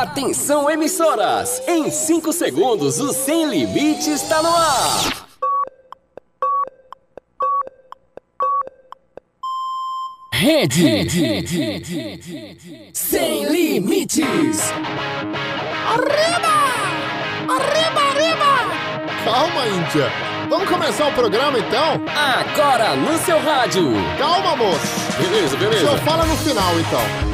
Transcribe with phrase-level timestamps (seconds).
[0.00, 1.62] Atenção, emissoras!
[1.68, 5.24] Em 5 segundos, o Sem Limite está no ar!
[10.32, 10.82] Rede,
[12.92, 14.72] Sem Limites!
[15.86, 16.54] Arriba!
[17.48, 19.24] Arriba, arriba!
[19.24, 20.10] Calma, Índia.
[20.50, 22.00] Vamos começar o programa então?
[22.08, 23.92] Agora no seu rádio!
[24.18, 24.80] Calma, moço.
[25.18, 25.78] Beleza, O beleza.
[25.78, 27.33] senhor fala no final então.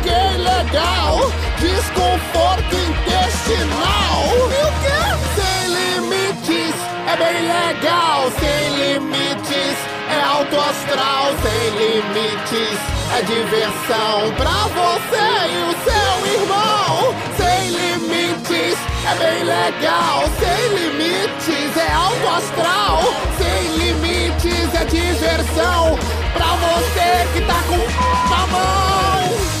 [0.71, 1.19] legal.
[1.59, 4.23] Desconforto intestinal.
[4.47, 5.01] E o quê?
[5.35, 6.75] Sem limites
[7.07, 8.31] é bem legal.
[8.39, 9.77] Sem limites
[10.09, 11.33] é alto astral.
[11.43, 12.79] Sem limites
[13.13, 17.15] é diversão pra você e o seu irmão.
[17.37, 20.23] Sem limites é bem legal.
[20.39, 23.01] Sem limites é alto astral.
[23.37, 25.99] Sem limites é diversão
[26.33, 29.60] pra você que tá com na mão.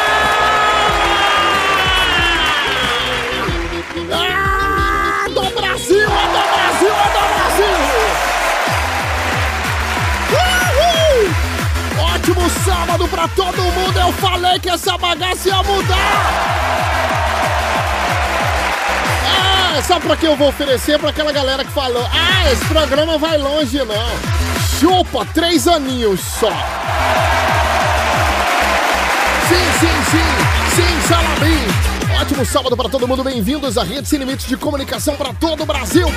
[13.07, 15.97] Pra todo mundo, eu falei que essa bagaça ia mudar!
[19.27, 20.99] Ah, sabe pra que eu vou oferecer?
[20.99, 24.41] Pra aquela galera que falou, ah, esse programa vai longe não.
[24.79, 26.51] Chupa, três aninhos só.
[29.47, 30.27] Sim, sim, sim,
[30.75, 32.21] sim, Salabim.
[32.21, 35.65] Ótimo sábado pra todo mundo, bem-vindos à Rede Sem Limites de Comunicação pra todo o
[35.65, 36.07] Brasil.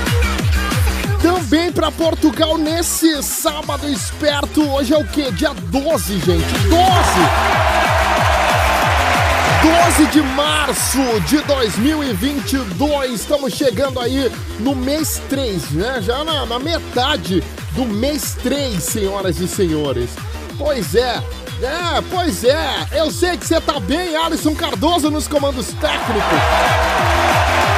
[1.24, 4.62] Também pra Portugal nesse sábado esperto.
[4.70, 5.30] Hoje é o quê?
[5.30, 6.44] Dia 12, gente.
[6.68, 6.84] 12!
[9.96, 14.30] 12 de março de 2022, estamos chegando aí
[14.60, 16.02] no mês 3, né?
[16.02, 20.10] Já na, na metade do mês 3, senhoras e senhores.
[20.58, 21.22] Pois é,
[21.62, 22.86] é, pois é.
[22.92, 27.73] Eu sei que você tá bem, Alisson Cardoso nos comandos técnicos.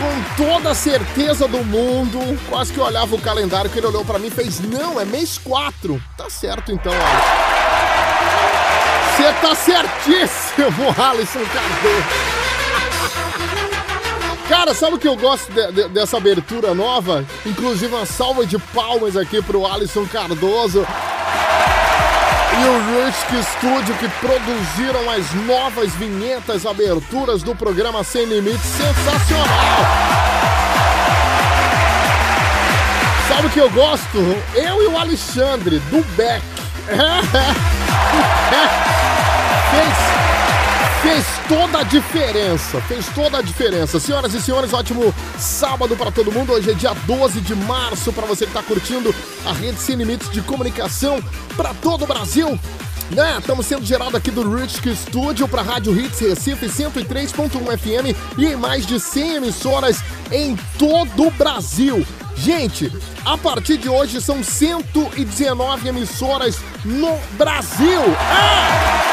[0.00, 2.18] Com toda a certeza do mundo,
[2.48, 5.36] quase que olhava o calendário que ele olhou pra mim e fez: Não, é mês
[5.38, 6.02] 4.
[6.16, 7.60] Tá certo então, Alisson.
[9.16, 12.04] Você tá certíssimo, Alisson Cardoso.
[14.48, 17.24] Cara, sabe o que eu gosto de- de- dessa abertura nova?
[17.46, 20.84] Inclusive uma salva de palmas aqui pro Alisson Cardoso
[22.60, 22.74] e o
[23.06, 28.60] Rusk Studio que produziram as novas vinhetas aberturas do programa Sem Limites.
[28.60, 29.46] Sensacional!
[33.28, 34.18] Sabe o que eu gosto?
[34.54, 36.42] Eu e o Alexandre, do Beck.
[39.70, 40.19] fez,
[41.02, 42.80] fez toda a diferença.
[42.82, 43.98] Fez toda a diferença.
[43.98, 46.52] Senhoras e senhores, ótimo sábado para todo mundo.
[46.52, 50.30] Hoje é dia 12 de março para você que está curtindo a rede Sem Limites
[50.30, 51.22] de comunicação
[51.56, 52.58] para todo o Brasil.
[53.10, 53.36] Né?
[53.38, 58.56] Estamos sendo gerado aqui do Rich Studio para Rádio Hits Recife 103.1 FM e em
[58.56, 62.06] mais de 100 emissoras em todo o Brasil.
[62.36, 62.90] Gente,
[63.24, 68.00] a partir de hoje são 119 emissoras no Brasil.
[68.00, 69.09] É!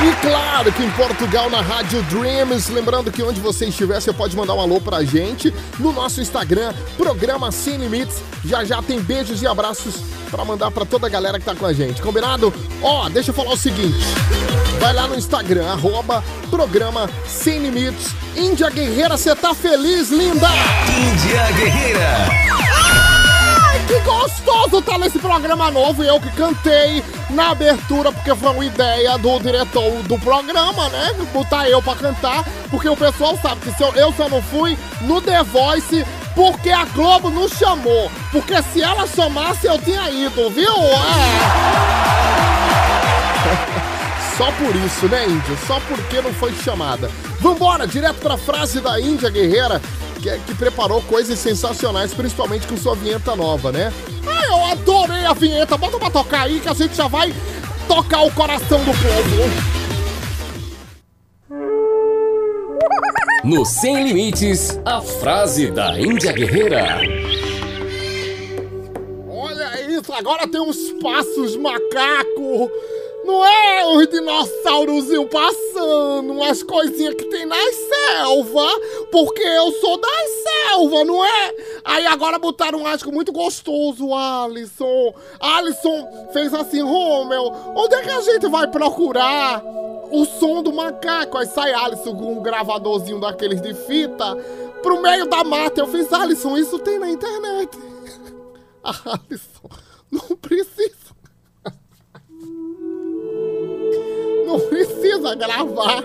[0.00, 4.36] E claro que em Portugal na Rádio Dreams, lembrando que onde você estiver, você pode
[4.36, 8.22] mandar um alô pra gente no nosso Instagram, programa Sem Limites.
[8.44, 9.96] Já já tem beijos e abraços
[10.30, 12.54] pra mandar pra toda a galera que tá com a gente, combinado?
[12.80, 13.98] Ó, deixa eu falar o seguinte.
[14.78, 18.14] Vai lá no Instagram, arroba programa Sem Limites.
[18.36, 20.48] Índia Guerreira, você tá feliz, linda?
[20.86, 23.07] Índia Guerreira.
[23.88, 26.04] Que gostoso tá nesse programa novo.
[26.04, 31.14] Eu que cantei na abertura, porque foi uma ideia do diretor do programa, né?
[31.32, 34.78] Botar eu pra cantar, porque o pessoal sabe que se eu, eu só não fui
[35.00, 36.04] no The Voice
[36.34, 38.12] porque a Globo não chamou.
[38.30, 40.74] Porque se ela chamasse, eu tinha ido, viu?
[40.74, 41.78] É.
[44.36, 45.56] Só por isso, né, Índia?
[45.66, 47.10] Só porque não foi chamada.
[47.40, 49.80] Vambora, direto pra frase da Índia Guerreira.
[50.18, 53.92] Que, que preparou coisas sensacionais, principalmente com sua vinheta nova, né?
[54.26, 55.76] Ah, eu adorei a vinheta.
[55.76, 57.32] Bota pra tocar aí que a gente já vai
[57.86, 59.78] tocar o coração do povo.
[63.44, 67.00] No Sem Limites, a frase da Índia Guerreira.
[69.30, 72.70] Olha isso, agora tem uns passos macaco.
[73.28, 78.72] Não é os dinossauros passando, umas coisinhas que tem nas selvas,
[79.12, 80.30] porque eu sou das
[80.70, 81.54] selvas, não é?
[81.84, 85.14] Aí agora botaram um asco muito gostoso, Alisson.
[85.38, 89.62] Alisson fez assim, Romeu, onde é que a gente vai procurar
[90.10, 91.36] o som do macaco?
[91.36, 94.36] Aí sai Alisson com um gravadorzinho daqueles de fita
[94.82, 95.82] pro meio da mata.
[95.82, 97.78] Eu fiz, Alisson, isso tem na internet.
[98.82, 99.68] Alisson,
[100.10, 101.07] não precisa.
[104.48, 106.02] Não precisa gravar.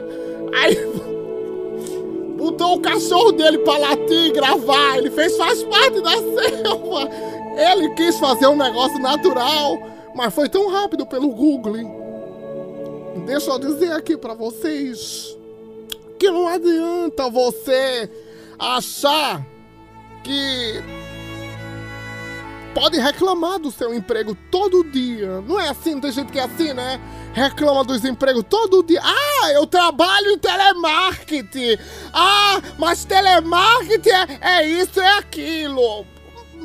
[0.54, 0.75] Aí
[2.38, 4.98] botou o cachorro dele pra latir e gravar.
[4.98, 7.10] Ele fez faz parte da selva.
[7.56, 9.78] Ele quis fazer um negócio natural,
[10.13, 12.04] mas foi tão rápido pelo Google.
[13.25, 15.38] Deixa eu dizer aqui pra vocês
[16.19, 18.10] que não adianta você
[18.60, 19.46] achar
[20.24, 20.81] que
[22.74, 25.42] pode reclamar do seu emprego todo dia.
[25.42, 27.00] Não é assim, tem gente que é assim, né?
[27.34, 29.02] Reclama dos empregos todo dia.
[29.04, 31.78] Ah, eu trabalho em telemarketing.
[32.12, 36.06] Ah, mas telemarketing é, é isso, é aquilo.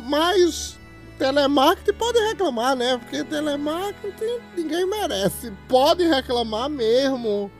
[0.06, 0.78] Mas
[1.19, 2.99] telemarketing pode reclamar, né?
[2.99, 5.52] Porque telemarketing ninguém merece.
[5.69, 7.50] Pode reclamar mesmo.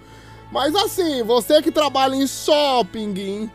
[0.51, 3.51] Mas assim, você que trabalha em shopping,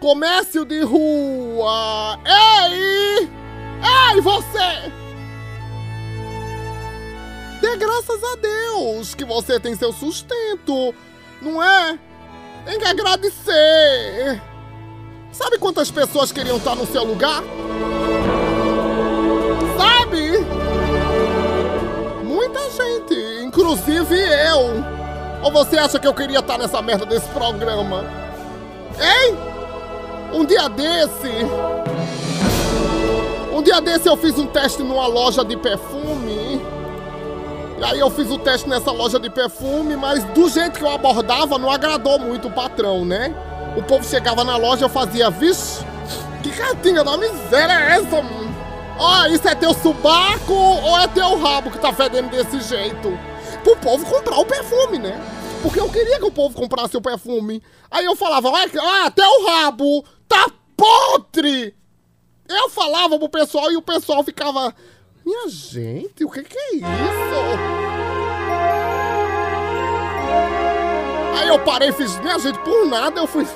[0.00, 3.49] comércio de rua, ei!
[3.82, 4.92] Ei, você!
[7.60, 10.94] Dê graças a Deus que você tem seu sustento,
[11.42, 11.98] não é?
[12.64, 14.40] Tem que agradecer.
[15.32, 17.42] Sabe quantas pessoas queriam estar no seu lugar?
[19.76, 20.38] Sabe?
[22.24, 24.84] Muita gente, inclusive eu.
[25.42, 28.04] Ou você acha que eu queria estar nessa merda desse programa?
[28.98, 29.36] Hein?
[30.32, 31.28] Um dia desse,
[33.52, 36.60] um dia desse eu fiz um teste numa loja de perfume.
[37.78, 40.90] E aí eu fiz o teste nessa loja de perfume, mas do jeito que eu
[40.90, 43.34] abordava não agradou muito o patrão, né?
[43.76, 45.84] O povo chegava na loja, eu fazia, vixe,
[46.42, 48.22] que cartinha da miséria é essa?
[48.98, 53.18] Ó, oh, isso é teu subaco ou é teu rabo que tá fedendo desse jeito?
[53.64, 55.18] Pro povo comprar o perfume, né?
[55.62, 57.62] Porque eu queria que o povo comprasse o perfume.
[57.90, 61.79] Aí eu falava, olha, até o rabo tá podre!
[62.50, 64.74] Eu falava pro pessoal e o pessoal ficava.
[65.24, 66.84] Minha gente, o que, que é isso?
[71.38, 73.46] Aí eu parei e fiz, minha gente, por nada eu fui.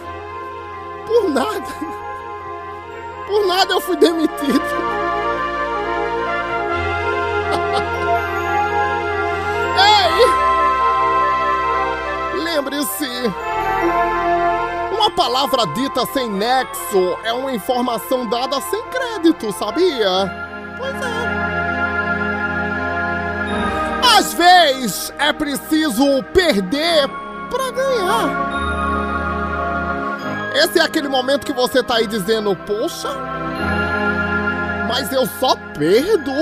[1.06, 1.66] Por nada.
[3.26, 4.34] Por nada eu fui demitido.
[12.36, 12.44] Ei!
[12.44, 13.53] Lembre-se.
[15.16, 20.10] Palavra dita sem nexo é uma informação dada sem crédito, sabia?
[20.76, 21.24] Pois é.
[24.18, 27.08] Às vezes é preciso perder
[27.50, 28.54] para ganhar.
[30.54, 33.08] Esse é aquele momento que você tá aí dizendo, poxa,
[34.88, 36.32] mas eu só perdo.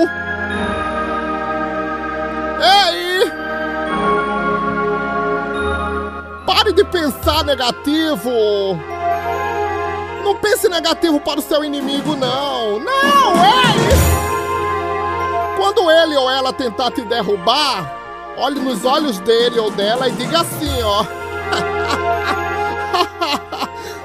[2.61, 3.42] Ei!
[6.45, 8.29] Pare de pensar negativo!
[10.23, 12.79] Não pense negativo para o seu inimigo, não!
[12.79, 13.63] Não, é
[15.57, 17.95] Quando ele ou ela tentar te derrubar,
[18.37, 21.03] olhe nos olhos dele ou dela e diga assim, ó.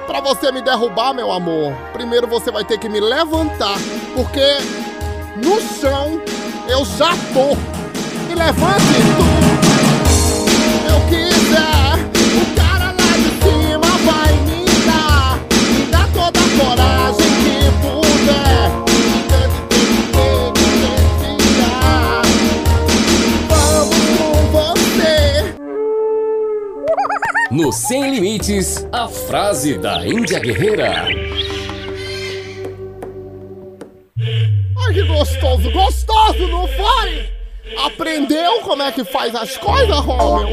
[0.06, 3.78] para você me derrubar, meu amor, primeiro você vai ter que me levantar,
[4.14, 4.58] porque
[5.36, 6.22] no chão
[6.68, 7.56] eu já tô.
[8.28, 9.24] Me levante tu,
[10.92, 11.77] eu quiser.
[16.32, 18.70] Coragem que puder.
[23.48, 25.54] Vamos com você.
[27.50, 31.06] No Sem Limites, a frase da Índia Guerreira.
[34.78, 37.38] Ai, que gostoso, gostoso, não foi?
[37.84, 40.48] Aprendeu como é que faz as coisas, Romeu?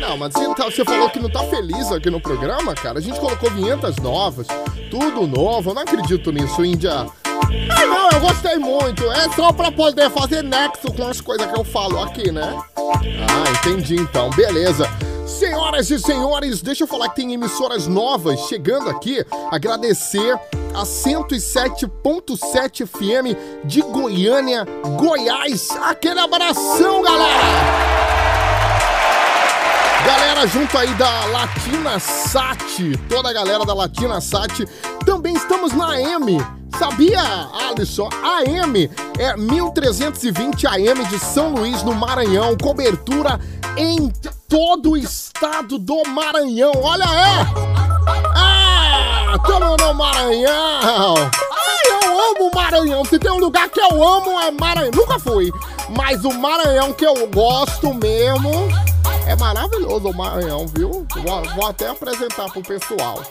[0.00, 2.98] Não, mas tá, você, falou que não tá feliz aqui no programa, cara.
[2.98, 4.46] A gente colocou vinhetas novas,
[4.90, 5.70] tudo novo.
[5.70, 6.92] Eu não acredito nisso, Índia.
[6.94, 9.04] Ah, não, eu gostei muito.
[9.12, 12.58] É só pra poder fazer nexo com as coisas que eu falo aqui, né?
[12.76, 14.30] Ah, entendi então.
[14.30, 14.88] Beleza.
[15.26, 19.22] Senhoras e senhores, deixa eu falar que tem emissoras novas chegando aqui.
[19.50, 20.34] Agradecer
[20.72, 24.64] a 107.7 FM de Goiânia,
[24.96, 25.68] Goiás.
[25.82, 27.95] Aquele abração, galera!
[30.06, 34.64] Galera junto aí da Latina Sat, toda a galera da Latina Sat,
[35.04, 36.40] também estamos na M.
[36.78, 37.20] Sabia,
[37.68, 38.08] Alisson?
[38.22, 43.40] AM é 1320 AM de São Luís, no Maranhão, cobertura
[43.76, 44.08] em
[44.48, 46.70] todo o estado do Maranhão.
[46.76, 47.46] Olha é!
[48.36, 51.14] Ah, tamo no Maranhão!
[51.16, 53.04] Ai, eu amo o Maranhão.
[53.04, 54.92] Se tem um lugar que eu amo é Maranhão.
[54.94, 55.50] Nunca fui,
[55.96, 58.68] mas o Maranhão que eu gosto mesmo
[59.26, 61.06] é maravilhoso o Maranhão, viu?
[61.14, 63.22] Vou, vou até apresentar pro pessoal.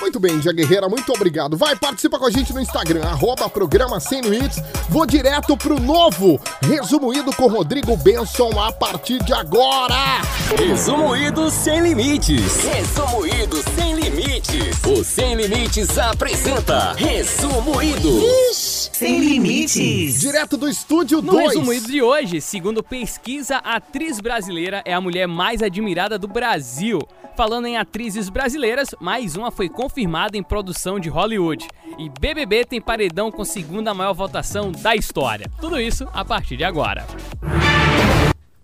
[0.00, 1.56] Muito bem, Dia Guerreira, muito obrigado.
[1.56, 4.58] Vai, participa com a gente no Instagram, arroba programa Sem Limites.
[4.88, 10.20] Vou direto pro novo Resumo Ido com Rodrigo Benson a partir de agora.
[10.56, 12.64] Resumo Ido Sem Limites.
[12.64, 14.84] Resumo Ido Sem Limites.
[14.86, 18.20] O Sem Limites apresenta Resumo Ido.
[18.52, 20.20] Sem limites.
[20.20, 21.48] Direto do estúdio No 2.
[21.48, 27.00] resumido de hoje, segundo pesquisa, a atriz brasileira é a mulher mais admirada do Brasil.
[27.36, 31.68] Falando em atrizes brasileiras, mais uma foi confirmada em produção de Hollywood.
[31.96, 35.48] E BBB tem paredão com segunda maior votação da história.
[35.60, 37.06] Tudo isso a partir de agora.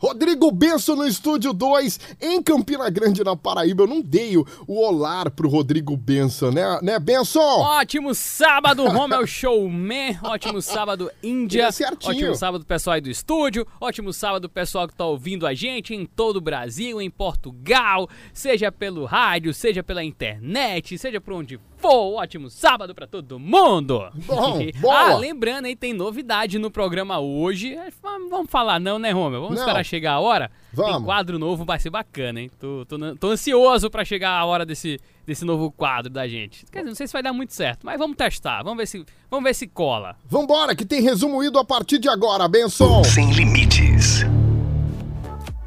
[0.02, 3.85] Rodrigo Benson no estúdio 2, em Campina Grande, na Paraíba.
[3.85, 7.38] Eu não dei o, o olar pro Rodrigo Benson, né, né Benson?
[7.38, 10.18] Ótimo sábado, Romel Showman.
[10.25, 11.68] Ótimo sábado, Índia.
[11.68, 12.09] É.
[12.09, 13.64] Ótimo sábado, pessoal aí do estúdio.
[13.80, 18.73] Ótimo sábado, pessoal que tá ouvindo a gente em todo o Brasil, em Portugal, seja
[18.73, 22.14] pelo rádio, seja pela internet, seja por onde for.
[22.14, 24.11] Ótimo sábado pra todo mundo.
[24.26, 25.12] Bom, boa.
[25.12, 27.75] ah, lembrando aí, tem novidade no programa hoje.
[27.76, 27.88] É,
[28.30, 29.42] Vamos falar não, né, Romel?
[29.42, 29.62] Vamos Não.
[29.62, 30.50] esperar chegar a hora?
[30.75, 31.04] Tem Vamos.
[31.04, 32.50] quadro novo, vai ser bacana, hein?
[32.58, 36.64] Tô, tô, tô ansioso pra chegar a hora desse, desse novo quadro da gente.
[36.72, 38.62] Quer dizer, não sei se vai dar muito certo, mas vamos testar.
[38.62, 40.16] Vamos ver se, vamos ver se cola.
[40.28, 43.04] Vambora, que tem resumo ido a partir de agora, Benson.
[43.04, 44.25] Sem limites.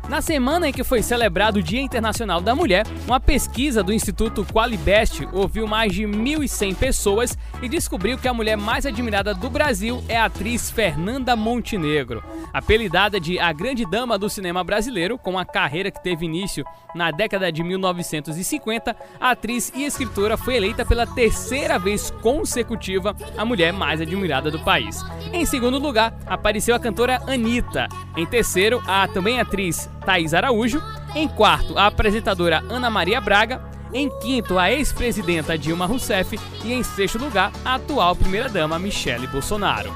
[0.07, 4.45] Na semana em que foi celebrado o Dia Internacional da Mulher, uma pesquisa do Instituto
[4.45, 10.03] Qualibest ouviu mais de 1.100 pessoas e descobriu que a mulher mais admirada do Brasil
[10.07, 12.23] é a atriz Fernanda Montenegro.
[12.53, 17.09] Apelidada de a grande dama do cinema brasileiro, com uma carreira que teve início na
[17.09, 23.73] década de 1950, a atriz e escritora foi eleita pela terceira vez consecutiva a mulher
[23.73, 25.03] mais admirada do país.
[25.33, 27.87] Em segundo lugar, apareceu a cantora Anitta.
[28.15, 30.81] Em terceiro, a também atriz Thaís Araújo.
[31.15, 33.61] Em quarto, a apresentadora Ana Maria Braga.
[33.93, 36.37] Em quinto, a ex-presidenta Dilma Rousseff.
[36.63, 39.93] E em sexto lugar, a atual primeira-dama Michele Bolsonaro.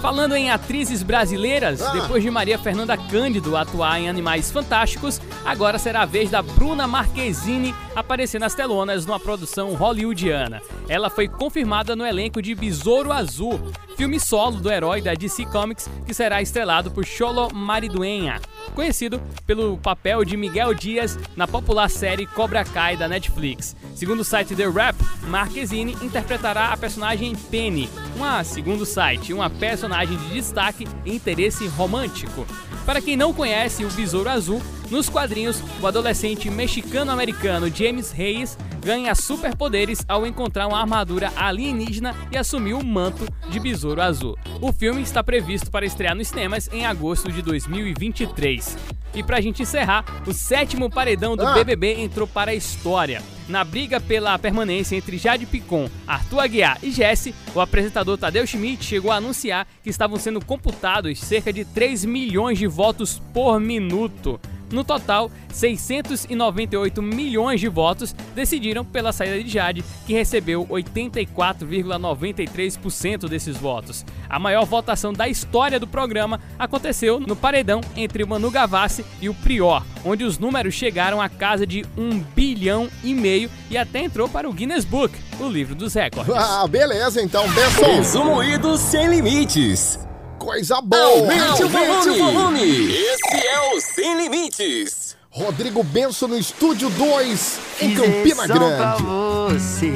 [0.00, 1.90] Falando em atrizes brasileiras, Ah.
[1.92, 6.88] depois de Maria Fernanda Cândido atuar em Animais Fantásticos, agora será a vez da Bruna
[6.88, 10.60] Marquezine aparecer nas telonas numa produção hollywoodiana.
[10.88, 13.60] Ela foi confirmada no elenco de Besouro Azul,
[13.96, 18.40] filme solo do herói da DC Comics que será estrelado por Cholo Mariduenha,
[18.74, 23.76] conhecido pelo papel de Miguel Dias na popular série Cobra Kai da Netflix.
[23.94, 24.96] Segundo o site The Rap,
[25.28, 31.66] Marquezine interpretará a personagem Penny, uma, segundo o site, uma personagem de destaque e interesse
[31.68, 32.46] romântico.
[32.84, 39.14] Para quem não conhece o Besouro Azul, nos quadrinhos, o adolescente mexicano-americano James Reyes ganha
[39.14, 44.36] superpoderes ao encontrar uma armadura alienígena e assumir o manto de Besouro Azul.
[44.60, 48.76] O filme está previsto para estrear nos cinemas em agosto de 2023.
[49.14, 51.52] E pra gente encerrar, o sétimo paredão do Ah.
[51.52, 53.22] BBB entrou para a história.
[53.46, 58.82] Na briga pela permanência entre Jade Picon, Arthur Aguiar e Jesse, o apresentador Tadeu Schmidt
[58.84, 64.40] chegou a anunciar que estavam sendo computados cerca de 3 milhões de votos por minuto.
[64.72, 73.56] No total, 698 milhões de votos decidiram pela saída de Jade, que recebeu 84,93% desses
[73.56, 74.04] votos.
[74.28, 79.28] A maior votação da história do programa aconteceu no paredão entre o Manu Gavassi e
[79.28, 84.00] o Prior, onde os números chegaram à casa de 1 bilhão e meio e até
[84.00, 86.34] entrou para o Guinness Book, o livro dos recordes.
[86.34, 87.96] Ah, beleza então, Benson.
[87.96, 89.98] Resumo Ido Sem Limites.
[90.42, 91.02] Coisa boa.
[91.20, 92.90] Aumente o volume.
[92.92, 95.14] Esse é o Sem Limites.
[95.30, 98.46] Rodrigo Benson no estúdio 2, em Fiz Campina lição
[98.76, 99.02] pra Grande.
[99.04, 99.92] você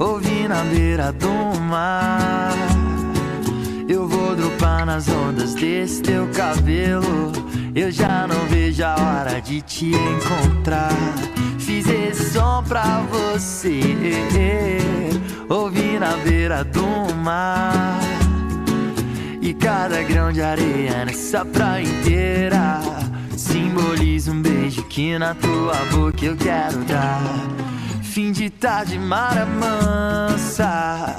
[0.00, 2.52] Ouvi na beira do mar
[3.88, 7.32] Eu vou dropar nas ondas desse teu cabelo
[7.74, 10.92] Eu já não vejo a hora de te encontrar
[11.58, 13.80] Fiz esse som pra você
[15.48, 16.84] Ouvi na beira do
[17.14, 18.21] mar
[19.42, 22.80] E cada grão de areia nessa praia inteira
[23.36, 27.20] Simboliza um beijo que na tua boca eu quero dar.
[28.02, 31.16] Fim de tarde, mar mansa.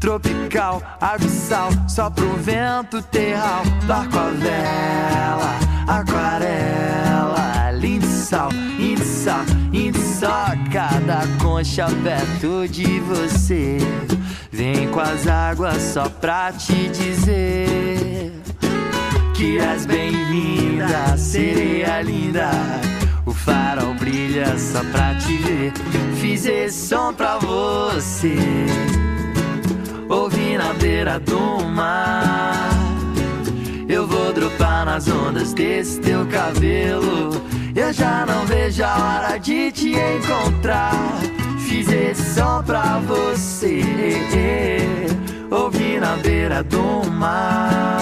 [0.00, 3.62] Tropical, água sal, só pro vento terral.
[3.86, 13.78] Barco a vela, aquarela, lindo sal, indo sal, indo só cada concha perto de você.
[14.50, 18.32] Vem com as águas só pra te dizer
[19.36, 22.50] que és bem-vinda, sereia linda.
[23.26, 25.72] O farol brilha só pra te ver.
[26.18, 28.36] Fiz esse som pra você.
[30.08, 32.70] Ouvi na beira do mar.
[33.88, 37.30] Eu vou dropar nas ondas desse teu cabelo.
[37.74, 41.20] Eu já não vejo a hora de te encontrar.
[41.66, 43.82] Fiz esse som pra você.
[45.50, 48.00] Ouvi na beira do mar.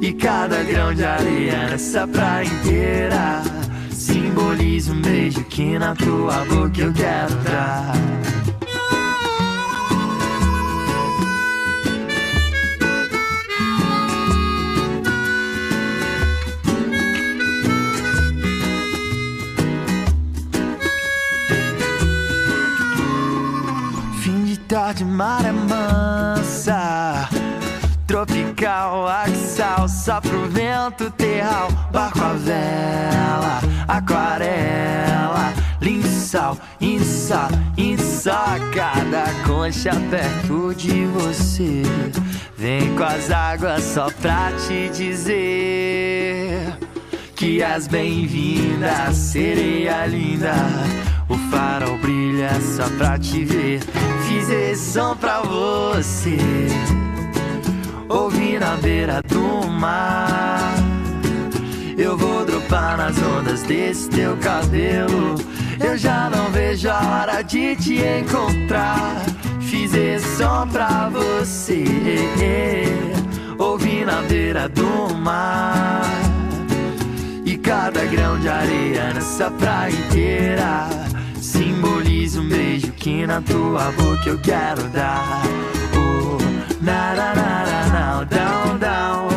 [0.00, 3.42] E cada grão de areia nessa praia inteira
[3.90, 7.92] Simboliza um beijo que na tua boca eu quero dar
[24.92, 27.28] de tarde, maré mansa.
[28.06, 31.68] Tropical, axal, só pro vento terral.
[31.92, 35.52] Barco a vela, aquarela.
[35.80, 41.82] Linsal, insal, insal Cada concha perto de você.
[42.56, 46.78] Vem com as águas só pra te dizer
[47.36, 50.54] Que és bem-vinda, sereia linda
[51.28, 53.80] O farol brilha só pra te ver
[54.26, 56.38] Fiz esse som pra você
[58.08, 60.74] Ouvi na beira do mar.
[61.98, 65.34] Eu vou dropar nas ondas desse teu cabelo.
[65.84, 69.22] Eu já não vejo a hora de te encontrar.
[69.60, 71.84] Fiz esse som pra você.
[73.58, 76.04] Ouvi na beira do mar.
[77.44, 81.05] E cada grão de areia nessa praia inteira
[81.56, 85.42] simboliza um beijo que na tua boca eu quero dar.
[85.94, 86.38] Oh,
[86.82, 89.28] na na na na na down down.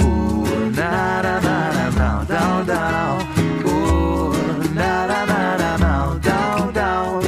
[0.00, 3.18] Oh, na na na na na down down.
[3.66, 4.32] Oh,
[4.74, 7.20] na na na na na down down.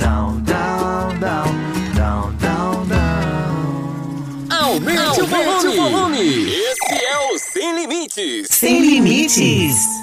[0.00, 1.54] Down down down
[1.94, 4.46] down down down.
[4.50, 5.26] Aumente, o
[5.76, 6.46] volume.
[6.48, 8.48] Esse é o Sem Limites.
[8.50, 9.93] Sem limites.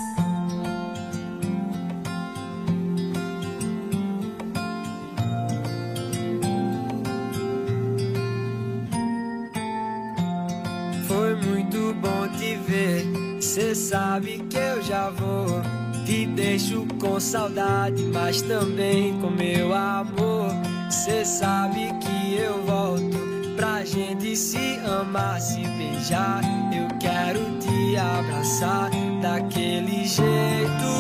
[13.92, 15.62] Sabe que eu já vou.
[16.06, 20.52] Te deixo com saudade, mas também com meu amor.
[20.90, 23.18] Cê sabe que eu volto
[23.58, 26.42] pra gente se amar, se beijar.
[26.74, 28.90] Eu quero te abraçar
[29.22, 30.92] daquele jeito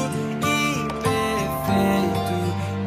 [0.83, 1.31] imperfeito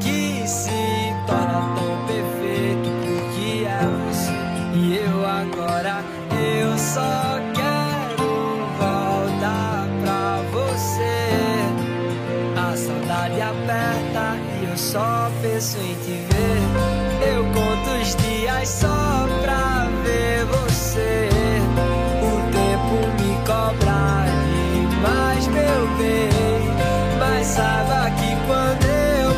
[0.01, 2.91] que se torna tão perfeito.
[3.07, 4.37] Porque é você
[4.77, 6.05] e eu agora.
[6.31, 7.34] Eu só
[14.95, 17.35] só penso em te ver.
[17.35, 21.29] Eu conto os dias só pra ver você.
[22.23, 24.25] O tempo me cobra
[24.73, 26.31] demais, meu bem.
[27.19, 28.85] Mas saiba que quando
[29.25, 29.31] eu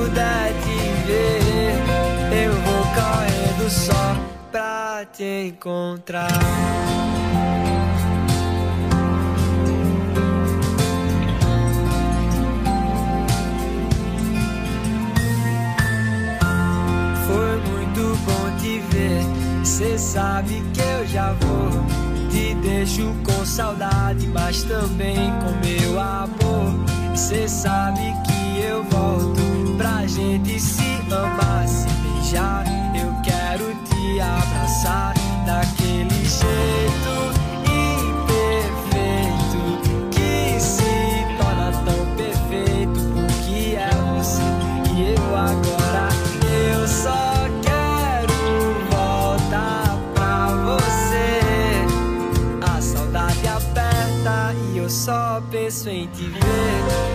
[0.00, 1.74] puder te ver,
[2.46, 4.16] eu vou correndo só
[4.50, 6.28] pra te encontrar.
[19.84, 21.70] Cê sabe que eu já vou.
[22.30, 27.14] Te deixo com saudade, mas também com meu amor.
[27.14, 32.64] Cê sabe que eu volto pra gente se amar, se beijar.
[32.96, 35.12] Eu quero te abraçar
[35.44, 37.43] daquele jeito
[55.94, 57.13] penso em te ver.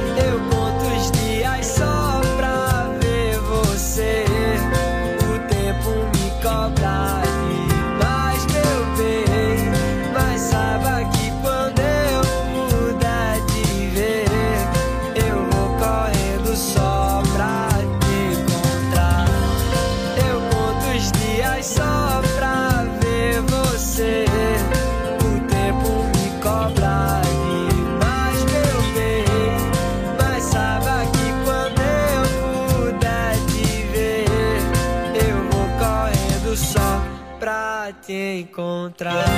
[38.60, 39.29] Encontrar.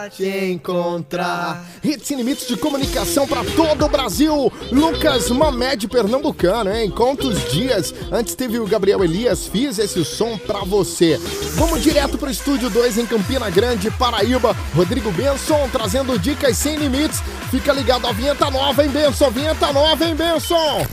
[0.00, 1.66] Pra te encontrar.
[1.84, 4.50] Hits sem limites de comunicação pra todo o Brasil.
[4.72, 6.90] Lucas Mamed Pernambucano, hein?
[6.90, 9.46] Quantos dias antes teve o Gabriel Elias?
[9.46, 11.18] Fiz esse som pra você.
[11.56, 14.56] Vamos direto pro estúdio 2 em Campina Grande, Paraíba.
[14.74, 17.20] Rodrigo Benson trazendo dicas sem limites.
[17.50, 19.30] Fica ligado à vinheta nova, hein, Benson?
[19.30, 20.86] Vinheta nova, hein, Benson?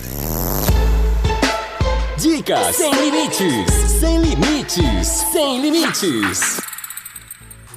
[2.18, 6.67] Dicas sem limites, sem limites, sem limites.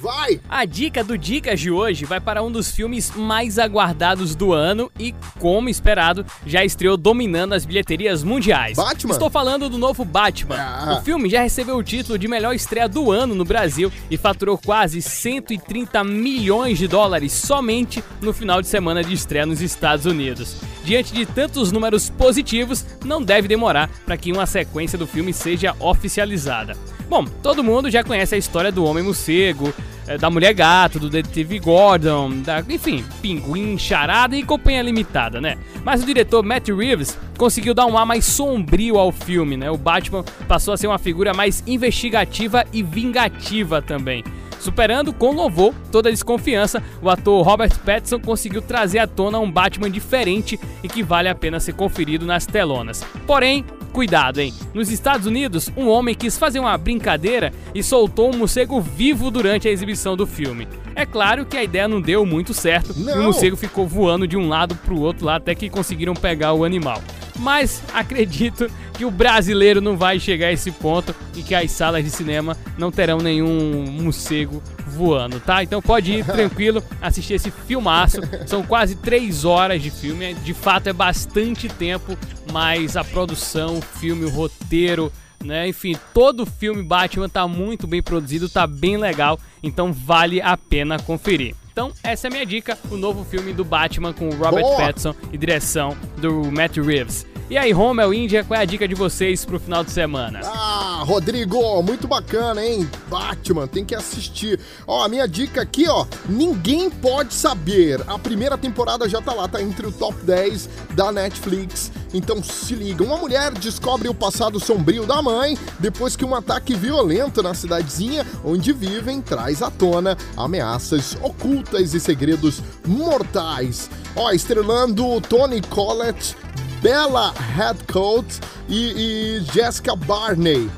[0.01, 0.41] Vai!
[0.49, 4.91] A dica do Dicas de hoje vai para um dos filmes mais aguardados do ano
[4.97, 8.77] e, como esperado, já estreou dominando as bilheterias mundiais.
[8.77, 9.11] Batman?
[9.11, 10.55] Estou falando do novo Batman.
[10.57, 10.97] Ah.
[10.97, 14.57] O filme já recebeu o título de melhor estreia do ano no Brasil e faturou
[14.57, 20.55] quase 130 milhões de dólares somente no final de semana de estreia nos Estados Unidos.
[20.83, 25.75] Diante de tantos números positivos, não deve demorar para que uma sequência do filme seja
[25.79, 26.75] oficializada.
[27.11, 29.73] Bom, todo mundo já conhece a história do Homem Morcego,
[30.07, 35.57] eh, da Mulher Gato, do Detetive Gordon, da, enfim, Pinguim, Charada e Companhia Limitada, né?
[35.83, 39.69] Mas o diretor Matt Reeves conseguiu dar um ar mais sombrio ao filme, né?
[39.69, 44.23] O Batman passou a ser uma figura mais investigativa e vingativa também.
[44.61, 49.51] Superando com louvor toda a desconfiança, o ator Robert Pattinson conseguiu trazer à tona um
[49.51, 53.03] Batman diferente e que vale a pena ser conferido nas telonas.
[53.25, 54.53] Porém, cuidado, hein?
[54.71, 59.67] Nos Estados Unidos, um homem quis fazer uma brincadeira e soltou um morcego vivo durante
[59.67, 60.67] a exibição do filme.
[60.95, 63.23] É claro que a ideia não deu muito certo e o Não.
[63.23, 67.01] morcego ficou voando de um lado pro outro lá até que conseguiram pegar o animal.
[67.41, 72.03] Mas acredito que o brasileiro não vai chegar a esse ponto e que as salas
[72.03, 75.63] de cinema não terão nenhum morcego voando, tá?
[75.63, 78.21] Então pode ir tranquilo assistir esse filmaço.
[78.45, 80.35] São quase três horas de filme.
[80.35, 82.15] De fato é bastante tempo,
[82.51, 85.11] mas a produção, o filme, o roteiro,
[85.43, 85.67] né?
[85.67, 90.55] Enfim, todo o filme Batman tá muito bem produzido, tá bem legal, então vale a
[90.55, 91.55] pena conferir.
[91.71, 94.77] Então, essa é a minha dica, o novo filme do Batman com o Robert Boa!
[94.77, 97.30] Pattinson e direção do Matt Reeves.
[97.51, 100.39] E aí, Romel Índia, qual é a dica de vocês pro final de semana?
[100.41, 102.89] Ah, Rodrigo, muito bacana, hein?
[103.09, 104.57] Batman, tem que assistir.
[104.87, 108.01] Ó, a minha dica aqui, ó, ninguém pode saber.
[108.07, 111.91] A primeira temporada já tá lá, tá entre o top 10 da Netflix.
[112.13, 116.73] Então se liga, uma mulher descobre o passado sombrio da mãe depois que um ataque
[116.73, 123.89] violento na cidadezinha onde vivem traz à tona ameaças ocultas e segredos mortais.
[124.15, 126.35] Ó, estrelando Tony Collette,
[126.81, 130.69] Bella Hadcoat e, e Jessica Barney.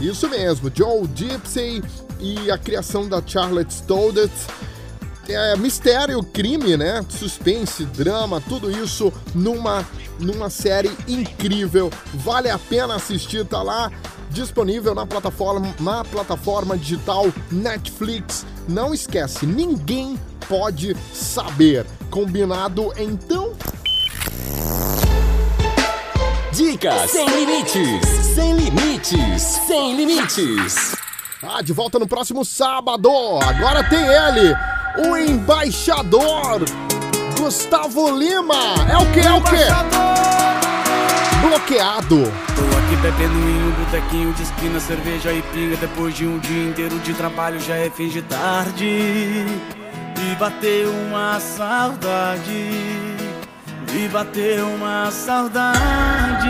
[0.00, 1.82] Isso mesmo, Joe Gypsy
[2.18, 4.32] e a criação da Charlotte Stoddard.
[5.28, 7.04] É, mistério, crime, né?
[7.08, 9.86] Suspense, drama, tudo isso numa,
[10.18, 11.90] numa série incrível.
[12.14, 13.90] Vale a pena assistir, tá lá
[14.30, 18.44] disponível na plataforma, na plataforma digital Netflix.
[18.68, 21.86] Não esquece, ninguém pode saber.
[22.10, 23.54] Combinado então?
[26.54, 30.94] Dicas sem limites, sem limites, sem limites.
[31.42, 33.10] Ah, de volta no próximo sábado.
[33.42, 34.54] Agora tem ele,
[35.08, 36.64] o embaixador
[37.36, 38.54] Gustavo Lima.
[38.88, 39.20] É o que?
[39.20, 39.64] É o que?
[41.44, 42.22] Bloqueado.
[42.22, 45.76] Tô aqui bebendo em um botequinho de esquina, cerveja e pinga.
[45.76, 48.86] Depois de um dia inteiro de trabalho, já é fim de tarde.
[48.86, 53.13] E bateu uma saudade.
[53.92, 56.48] E bateu uma saudade.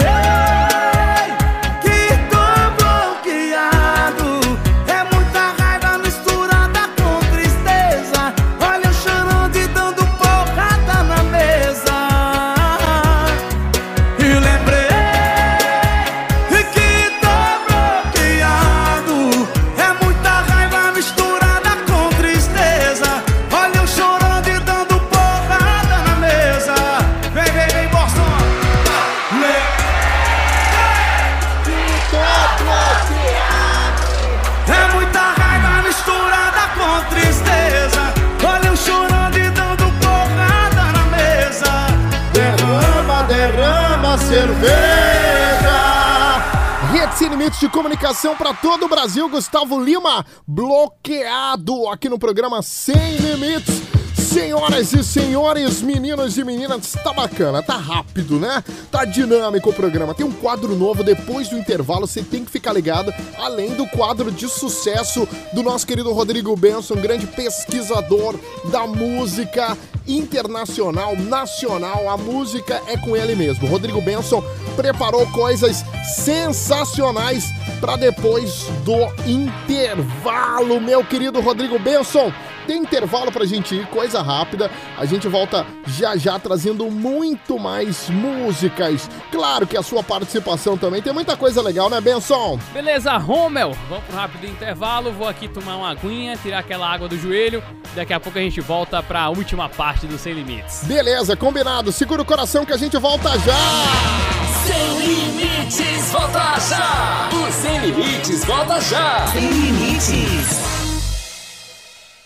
[47.42, 53.91] Limites de Comunicação para todo o Brasil, Gustavo Lima, bloqueado aqui no programa Sem Limites.
[54.32, 58.64] Senhoras e senhores, meninos e meninas, tá bacana, tá rápido, né?
[58.90, 60.14] Tá dinâmico o programa.
[60.14, 63.12] Tem um quadro novo depois do intervalo, você tem que ficar ligado.
[63.36, 68.34] Além do quadro de sucesso do nosso querido Rodrigo Benson, grande pesquisador
[68.70, 69.76] da música
[70.08, 72.08] internacional, nacional.
[72.08, 73.68] A música é com ele mesmo.
[73.68, 74.42] Rodrigo Benson
[74.74, 75.84] preparou coisas
[76.16, 77.44] sensacionais
[77.80, 78.96] para depois do
[79.28, 82.32] intervalo, meu querido Rodrigo Benson.
[82.66, 84.70] Tem intervalo pra gente ir, coisa rápida.
[84.96, 89.08] A gente volta já já trazendo muito mais músicas.
[89.30, 92.58] Claro que a sua participação também tem muita coisa legal, né, Benson?
[92.72, 93.76] Beleza, Rommel.
[93.88, 95.12] Vamos pro rápido intervalo.
[95.12, 97.62] Vou aqui tomar uma aguinha, tirar aquela água do joelho.
[97.94, 100.84] Daqui a pouco a gente volta pra última parte do Sem Limites.
[100.84, 101.92] Beleza, combinado.
[101.92, 104.32] Segura o coração que a gente volta já.
[104.66, 107.28] Sem Limites, volta já.
[107.32, 109.26] O Sem Limites, volta já.
[109.28, 110.91] Sem Limites.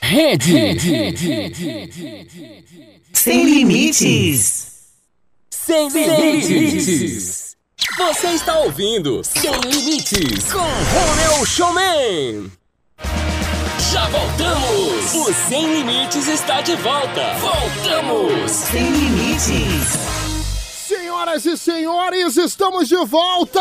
[0.06, 0.78] Rede.
[3.12, 4.66] Sem limites.
[5.50, 7.56] Sem limites.
[7.98, 12.52] Você está ouvindo Sem Limites com Romeu Showman.
[13.90, 15.12] Já voltamos.
[15.12, 17.34] O Sem Limites está de volta.
[17.40, 18.50] Voltamos.
[18.52, 19.88] Sem limites.
[20.86, 23.60] Senhoras e senhores, estamos de volta!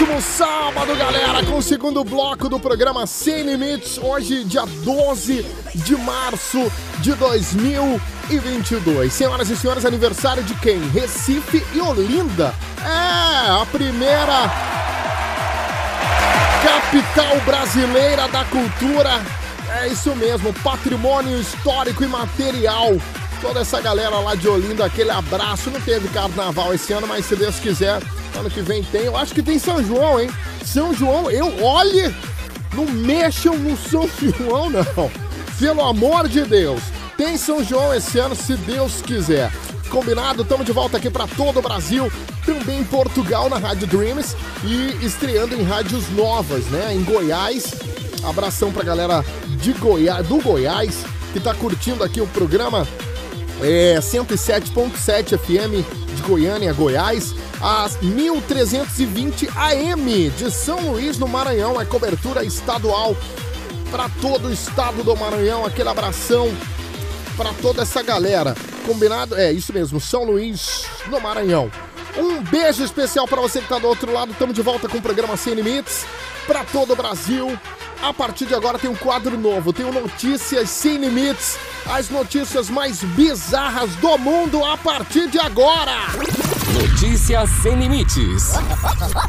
[0.00, 5.94] Ótimo sábado, galera, com o segundo bloco do programa Sem Limites, hoje, dia 12 de
[5.94, 9.12] março de 2022.
[9.12, 10.80] Senhoras e senhores, aniversário de quem?
[10.88, 12.54] Recife e Olinda.
[12.82, 14.50] É, a primeira
[16.64, 19.20] capital brasileira da cultura.
[19.82, 22.96] É isso mesmo, patrimônio histórico e material
[23.40, 25.70] toda essa galera lá de Olinda, aquele abraço.
[25.70, 28.00] Não teve carnaval esse ano, mas se Deus quiser,
[28.38, 29.02] ano que vem tem.
[29.02, 30.30] Eu acho que tem São João, hein?
[30.64, 32.14] São João, eu olhe,
[32.74, 35.10] não mexam no São João, não.
[35.58, 36.82] Pelo amor de Deus.
[37.16, 39.50] Tem São João esse ano, se Deus quiser.
[39.88, 40.42] Combinado?
[40.42, 42.10] Estamos de volta aqui para todo o Brasil,
[42.46, 46.94] também em Portugal na Rádio Dreams e estreando em rádios novas, né?
[46.94, 47.74] Em Goiás.
[48.22, 49.24] Abração pra galera
[49.60, 52.86] de Goiás, do Goiás, que tá curtindo aqui o programa
[53.62, 61.84] é 107.7 FM de Goiânia, Goiás, às 1320 AM de São Luís, no Maranhão, é
[61.84, 63.16] cobertura estadual
[63.90, 65.66] para todo o estado do Maranhão.
[65.66, 66.48] Aquele abração
[67.36, 68.54] para toda essa galera.
[68.86, 69.36] Combinado?
[69.36, 71.70] É isso mesmo, São Luís, no Maranhão.
[72.16, 74.32] Um beijo especial para você que está do outro lado.
[74.32, 76.04] Estamos de volta com o programa Sem Limites
[76.46, 77.58] para todo o Brasil.
[78.02, 82.70] A partir de agora tem um quadro novo, tem o Notícias Sem Limites, as notícias
[82.70, 85.92] mais bizarras do mundo a partir de agora.
[86.72, 88.54] Notícias Sem Limites.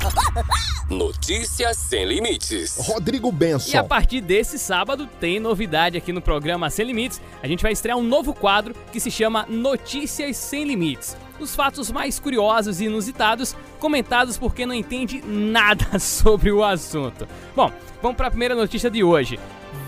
[0.89, 2.77] Notícias Sem Limites.
[2.77, 3.71] Rodrigo Benson.
[3.71, 7.19] E a partir desse sábado tem novidade aqui no programa Sem Limites.
[7.43, 11.91] A gente vai estrear um novo quadro que se chama Notícias Sem Limites os fatos
[11.91, 17.27] mais curiosos e inusitados, comentados por quem não entende nada sobre o assunto.
[17.55, 19.39] Bom, vamos para a primeira notícia de hoje.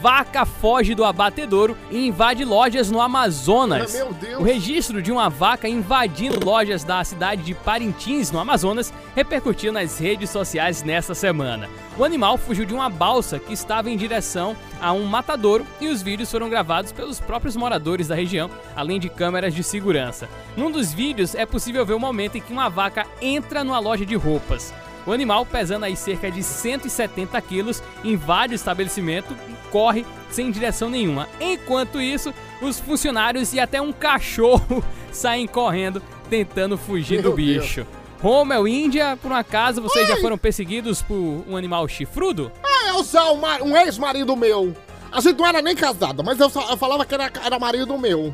[0.04, 3.94] Vaca foge do abatedouro e invade lojas no Amazonas.
[3.94, 4.38] Meu Deus.
[4.38, 9.98] O registro de uma vaca invadindo lojas da cidade de Parintins, no Amazonas, repercutiu nas
[9.98, 11.70] redes sociais nesta semana.
[11.98, 16.02] O animal fugiu de uma balsa que estava em direção a um matadouro e os
[16.02, 20.28] vídeos foram gravados pelos próprios moradores da região, além de câmeras de segurança.
[20.58, 24.06] Num dos vídeos é possível ver o momento em que uma vaca entra numa loja
[24.06, 24.74] de roupas.
[25.06, 29.36] O animal, pesando aí cerca de 170 quilos em vários estabelecimentos,
[29.72, 31.28] corre sem direção nenhuma.
[31.42, 37.86] Enquanto isso, os funcionários e até um cachorro saem correndo tentando fugir Meu do bicho.
[38.22, 42.50] Rommel, Índia, por um acaso vocês já foram perseguidos por um animal chifrudo?
[42.64, 44.74] Ah, eu sou um, um ex-marido meu.
[45.12, 47.98] A gente não era nem casada, mas eu, só- eu falava que era, era marido
[47.98, 48.34] meu.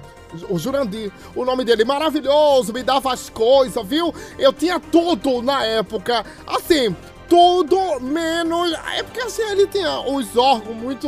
[0.49, 4.13] O Jurandir, o nome dele maravilhoso, me dava as coisas, viu?
[4.37, 6.23] Eu tinha tudo na época.
[6.45, 6.95] Assim,
[7.29, 8.73] tudo menos.
[8.95, 11.07] É porque assim, ele tinha os órgãos muito.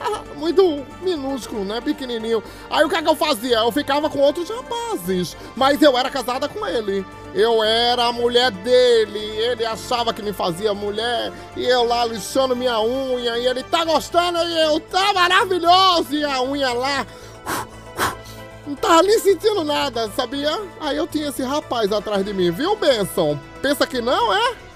[0.36, 1.78] Muito minúsculo, né?
[1.78, 2.42] Pequenininho.
[2.70, 3.58] Aí o que, é que eu fazia?
[3.58, 5.36] Eu ficava com outros rapazes.
[5.54, 7.04] Mas eu era casada com ele.
[7.34, 9.18] Eu era a mulher dele.
[9.18, 11.30] Ele achava que me fazia mulher.
[11.54, 13.36] E eu lá lixando minha unha.
[13.36, 14.38] E ele tá gostando.
[14.38, 16.14] E eu tá maravilhoso.
[16.14, 17.06] E a unha lá.
[18.66, 20.50] Não tava nem sentindo nada, sabia?
[20.80, 23.38] Aí eu tinha esse rapaz atrás de mim, viu, Benson?
[23.62, 24.69] Pensa que não, é?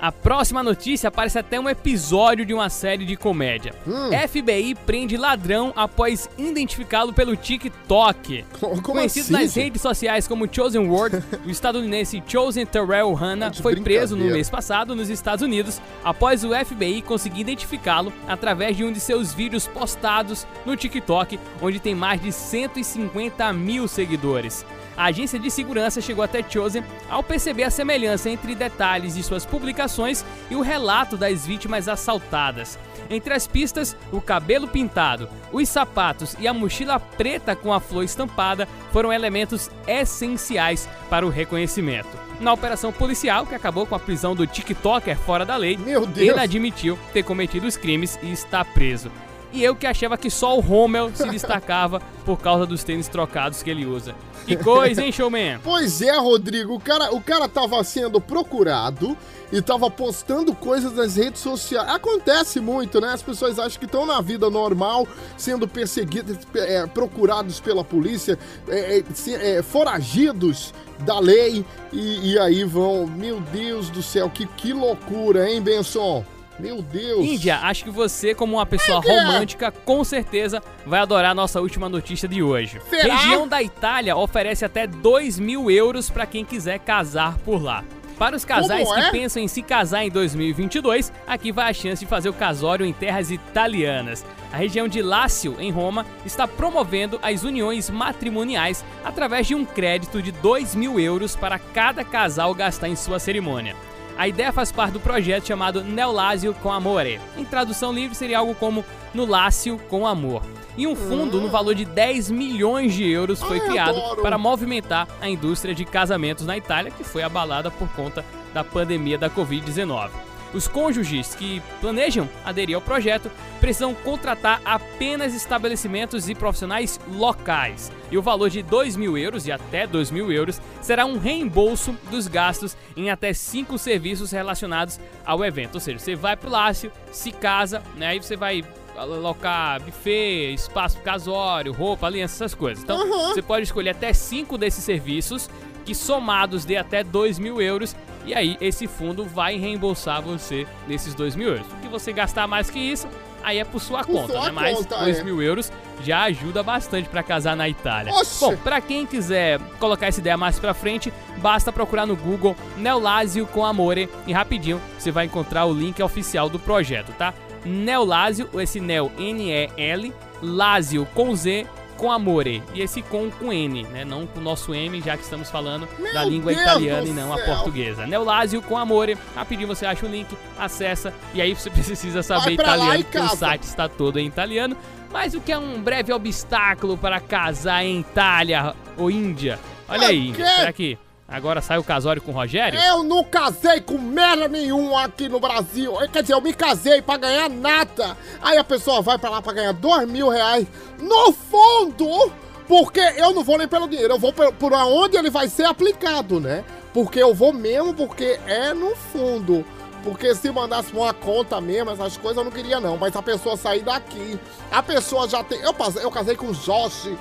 [0.00, 3.74] A próxima notícia parece até um episódio de uma série de comédia.
[3.86, 4.10] Hum.
[4.28, 8.44] FBI prende ladrão após identificá-lo pelo TikTok.
[8.60, 9.64] Como Conhecido assim, nas gente?
[9.64, 14.94] redes sociais como Chosen Word, o estadunidense Chosen Terrell Hanna foi preso no mês passado
[14.94, 20.46] nos Estados Unidos após o FBI conseguir identificá-lo através de um de seus vídeos postados
[20.64, 24.64] no TikTok, onde tem mais de 150 mil seguidores.
[24.98, 29.46] A agência de segurança chegou até Chosen ao perceber a semelhança entre detalhes de suas
[29.46, 32.76] publicações e o relato das vítimas assaltadas.
[33.08, 38.02] Entre as pistas, o cabelo pintado, os sapatos e a mochila preta com a flor
[38.02, 42.08] estampada foram elementos essenciais para o reconhecimento.
[42.40, 45.78] Na operação policial, que acabou com a prisão do TikToker fora da lei,
[46.16, 49.12] ele admitiu ter cometido os crimes e está preso.
[49.52, 53.62] E eu que achava que só o Rommel se destacava por causa dos tênis trocados
[53.62, 54.14] que ele usa.
[54.46, 55.58] Que coisa, hein, showman?
[55.62, 59.16] Pois é, Rodrigo, o cara, o cara tava sendo procurado
[59.52, 61.88] e tava postando coisas nas redes sociais.
[61.88, 63.12] Acontece muito, né?
[63.12, 65.06] As pessoas acham que estão na vida normal,
[65.36, 72.64] sendo perseguidos, é, procurados pela polícia, é, é, é, foragidos da lei e, e aí
[72.64, 73.06] vão.
[73.06, 76.24] Meu Deus do céu, que, que loucura, hein, Benson?
[76.58, 77.24] Meu Deus.
[77.24, 79.08] Índia, acho que você, como uma pessoa é?
[79.08, 82.80] romântica, com certeza vai adorar a nossa última notícia de hoje.
[82.90, 83.16] Será?
[83.16, 87.84] Região da Itália oferece até 2 mil euros para quem quiser casar por lá.
[88.18, 89.10] Para os casais Como que é?
[89.12, 92.92] pensam em se casar em 2022, aqui vai a chance de fazer o casório em
[92.92, 94.26] terras italianas.
[94.52, 100.20] A região de Lácio, em Roma, está promovendo as uniões matrimoniais através de um crédito
[100.20, 103.76] de 2 mil euros para cada casal gastar em sua cerimônia.
[104.18, 107.20] A ideia faz parte do projeto chamado Neolásio com Amore.
[107.36, 110.42] Em tradução livre seria algo como No Lácio com Amor.
[110.76, 114.20] E um fundo no valor de 10 milhões de euros foi Ai, criado adoro.
[114.20, 119.16] para movimentar a indústria de casamentos na Itália, que foi abalada por conta da pandemia
[119.16, 120.10] da Covid-19.
[120.54, 123.30] Os cônjuges que planejam aderir ao projeto
[123.60, 127.92] precisam contratar apenas estabelecimentos e profissionais locais.
[128.10, 131.94] E o valor de 2 mil euros e até 2 mil euros será um reembolso
[132.10, 135.74] dos gastos em até cinco serviços relacionados ao evento.
[135.74, 138.08] Ou seja, você vai pro Lácio, se casa, né?
[138.08, 138.64] Aí você vai
[138.96, 142.82] alocar buffet, espaço casório, roupa, aliança, essas coisas.
[142.82, 143.34] Então, Aham.
[143.34, 145.48] você pode escolher até cinco desses serviços
[145.84, 147.94] que somados dê até 2 mil euros.
[148.24, 151.66] E aí, esse fundo vai reembolsar você nesses 2 mil euros.
[151.82, 153.08] Se você gastar mais que isso,
[153.42, 154.50] aí é por sua Por conta, sua né?
[154.52, 155.24] Mas conta, 2 é.
[155.24, 155.72] mil euros
[156.02, 158.12] já ajuda bastante pra casar na Itália.
[158.12, 158.44] Oxe.
[158.44, 163.46] Bom, pra quem quiser colocar essa ideia mais pra frente, basta procurar no Google Neolásio
[163.46, 167.34] com Amore e rapidinho você vai encontrar o link oficial do projeto, tá?
[167.64, 171.66] Neolásio, esse Neo N-E-L, Lásio com Z
[171.98, 172.62] com Amore.
[172.72, 174.04] E esse com com N, né?
[174.04, 177.12] Não com o nosso M, já que estamos falando Meu da língua Deus italiana e
[177.12, 177.46] não a céu.
[177.46, 178.06] portuguesa.
[178.06, 179.18] Neolásio com Amore.
[179.34, 183.64] Rapidinho você acha o link, acessa e aí você precisa saber italiano, porque o site
[183.64, 184.76] está todo em italiano.
[185.12, 189.58] Mas o que é um breve obstáculo para casar em Itália ou Índia?
[189.88, 190.34] Olha aí?
[190.34, 190.98] Será que
[191.28, 192.80] agora sai o casório com o Rogério?
[192.80, 195.92] Eu não casei com merda nenhuma aqui no Brasil.
[196.10, 198.16] Quer dizer, eu me casei pra ganhar nada.
[198.40, 200.66] Aí a pessoa vai pra lá pra ganhar dois mil reais.
[200.98, 202.32] No fundo,
[202.66, 206.40] porque eu não vou nem pelo dinheiro, eu vou por, onde ele vai ser aplicado,
[206.40, 206.64] né?
[206.92, 209.64] Porque eu vou mesmo porque é no fundo.
[210.02, 212.96] Porque se mandasse uma conta mesmo, essas coisas eu não queria não.
[212.96, 214.38] Mas a pessoa sair daqui,
[214.70, 215.60] a pessoa já tem...
[215.60, 217.16] Eu, eu casei com o Jorge.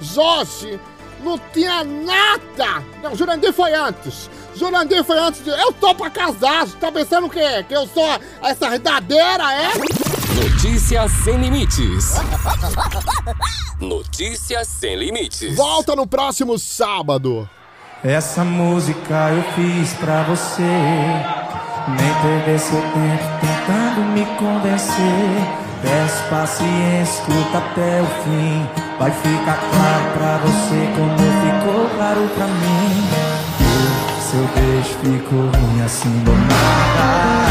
[0.00, 0.80] Jorge
[1.24, 2.84] não tinha nada.
[3.02, 4.30] Não, Jurandir foi antes.
[4.54, 5.50] Jurandir foi antes de...
[5.50, 6.66] Eu tô pra casar.
[6.66, 7.64] Você tá pensando o quê?
[7.68, 8.08] Que eu sou
[8.42, 9.72] essa verdadeira, é?
[10.34, 12.14] Notícias sem limites.
[13.80, 15.56] Notícias sem limites.
[15.56, 17.48] Volta no próximo sábado.
[18.02, 20.62] Essa música eu fiz pra você.
[20.62, 25.63] Nem perder seu tempo tentando me convencer.
[25.84, 28.66] Peço paciência, escuta até o fim.
[28.98, 33.06] Vai ficar claro pra você como ficou claro pra mim.
[33.58, 37.44] Que seu beijo ficou ruim assim do nada.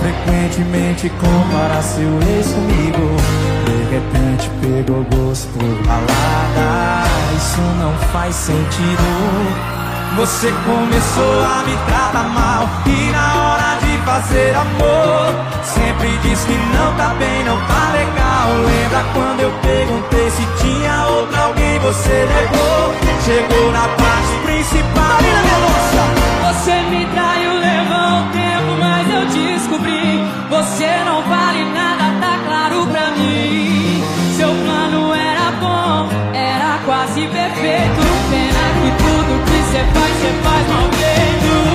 [0.00, 3.16] Frequentemente compara seu ex comigo
[3.64, 7.04] De repente pegou gosto por balada
[7.36, 9.78] Isso não faz sentido
[10.16, 15.34] você começou a me tratar mal E na hora de fazer amor.
[15.62, 18.48] Sempre diz que não tá bem, não tá legal.
[18.64, 22.94] Lembra quando eu perguntei se tinha outra alguém Você negou,
[23.24, 26.02] chegou na parte principal Marina Mendonça
[26.46, 30.24] Você me traiu, levou um tempo Mas eu descobri.
[30.48, 34.02] Você não vale nada, tá claro pra mim.
[34.36, 38.00] Seu plano era bom, era quase perfeito.
[38.30, 41.67] Pena que tudo que você faz, você faz mal feito.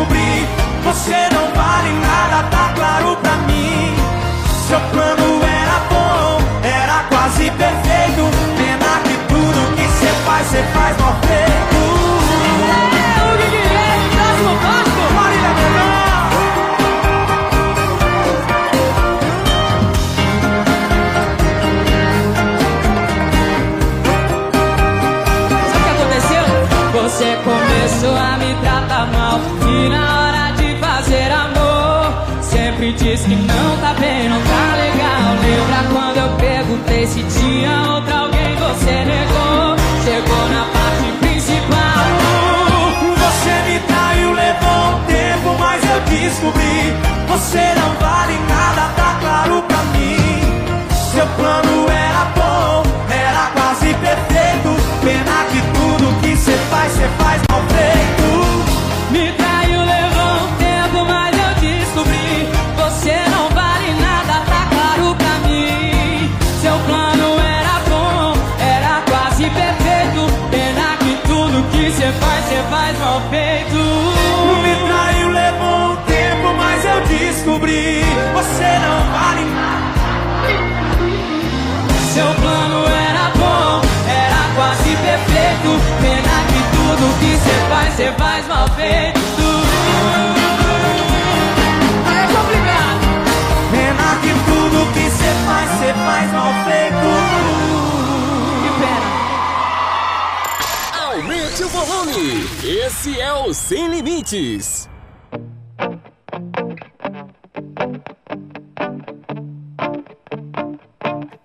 [0.00, 0.48] Descobri.
[0.84, 3.94] Você não vale nada, tá claro pra mim.
[4.66, 8.30] Seu plano era bom, era quase perfeito.
[8.56, 10.89] Pena que tudo que você faz, você faz
[32.80, 35.36] Sempre diz que não tá bem, não tá legal.
[35.42, 38.56] Lembra quando eu perguntei se tinha outra alguém?
[38.56, 42.06] Você negou, chegou na parte principal.
[43.18, 46.96] Você me traiu, levou um tempo, mas eu descobri.
[47.28, 49.59] Você não vale nada, tá claro
[73.10, 73.76] mal feito
[74.62, 78.04] Me traiu, levou um tempo, mas eu descobri
[78.34, 79.80] Você não vale nada.
[82.12, 85.70] Seu plano era bom, era quase perfeito.
[86.00, 89.18] Pena que tudo que cê faz, cê faz mal feito.
[92.06, 93.00] É complicado
[93.70, 97.29] Pena que tudo que cê faz, cê faz mal feito
[101.84, 102.46] volume.
[102.64, 104.88] Esse é o Sem Limites.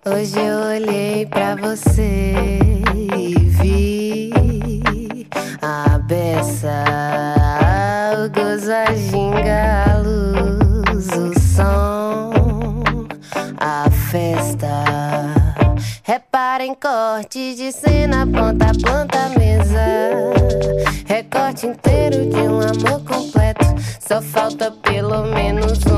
[0.06, 2.34] Hoje eu olhei pra você
[3.18, 5.28] e vi
[5.62, 6.85] a beça,
[17.16, 20.34] Cortes de cena, ponta a ponta, mesa.
[21.08, 23.64] Recorte inteiro de um amor completo.
[24.06, 25.95] Só falta pelo menos um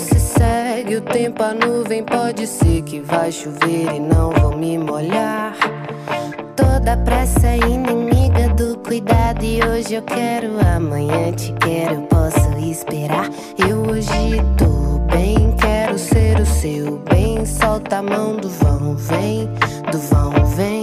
[0.00, 4.78] se segue o tempo, a nuvem pode ser que vai chover e não vou me
[4.78, 5.54] molhar.
[6.56, 12.58] Toda pressa é inimiga do cuidado e hoje eu quero, amanhã te quero, eu posso
[12.58, 13.28] esperar.
[13.58, 17.44] Eu hoje tô bem, quero ser o seu bem.
[17.44, 19.48] Solta a mão do vão, vem,
[19.92, 20.79] do vão, vem.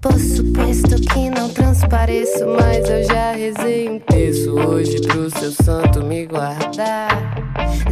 [0.00, 6.04] Por suposto que não transpareço, mas eu já rezei um terço hoje pro seu santo
[6.04, 7.08] me guardar.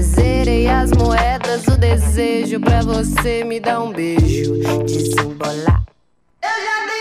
[0.01, 4.55] Zerei as moedas, o desejo pra você me dar um beijo,
[4.85, 5.85] desembolar.
[6.43, 6.96] Eu já deitei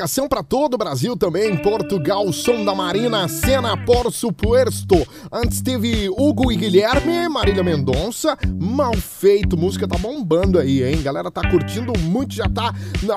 [0.00, 1.56] comunicação para todo o Brasil também.
[1.58, 4.96] Portugal, Som da Marina, Cena, por supuesto.
[5.30, 8.36] Antes teve Hugo e Guilherme, Marília Mendonça.
[8.58, 11.02] Mal feito, música tá bombando aí, hein?
[11.02, 12.72] Galera tá curtindo muito, já tá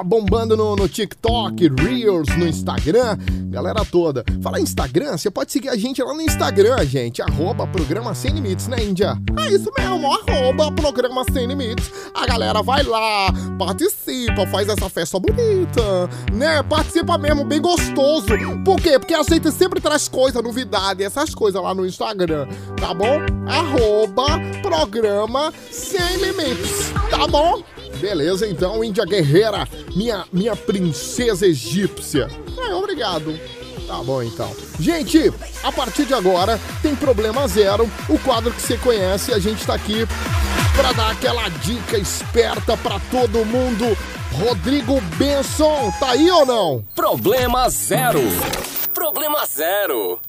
[0.05, 3.17] bombando no, no TikTok, Reels, no Instagram.
[3.49, 4.25] Galera toda.
[4.41, 7.21] Fala Instagram, você pode seguir a gente lá no Instagram, gente.
[7.21, 9.15] Arroba Programa Sem Limites, né, Índia?
[9.39, 11.91] É isso mesmo, arroba Programa Sem Limites.
[12.13, 16.63] A galera vai lá, participa, faz essa festa bonita, né?
[16.74, 18.30] Participa mesmo, bem gostoso.
[18.65, 18.97] Por quê?
[18.97, 22.47] Porque a gente sempre traz coisa, novidade, essas coisas lá no Instagram,
[22.82, 23.19] tá bom?
[23.47, 27.61] Arroba Programa Sem Limites, tá bom?
[28.01, 32.28] Beleza, então, Índia Guerreira, minha, minha princesa egípcia.
[32.57, 33.39] É, obrigado.
[33.86, 34.51] Tá bom então.
[34.80, 39.32] Gente, a partir de agora tem Problema Zero, o quadro que você conhece.
[39.32, 40.07] A gente tá aqui
[40.76, 43.95] pra dar aquela dica esperta pra todo mundo.
[44.39, 46.84] Rodrigo Benson, tá aí ou não?
[46.95, 48.19] Problema zero.
[48.93, 50.19] Problema zero.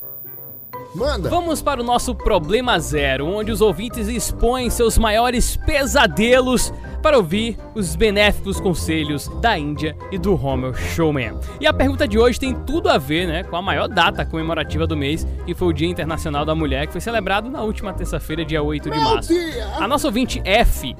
[0.94, 1.28] Manda.
[1.28, 6.72] Vamos para o nosso Problema Zero, onde os ouvintes expõem seus maiores pesadelos
[7.02, 11.38] para ouvir os benéficos conselhos da Índia e do Homer Showman.
[11.60, 14.86] E a pergunta de hoje tem tudo a ver né, com a maior data comemorativa
[14.86, 18.44] do mês, que foi o Dia Internacional da Mulher, que foi celebrado na última terça-feira,
[18.44, 19.32] dia 8 de março.
[19.78, 20.94] A nossa ouvinte F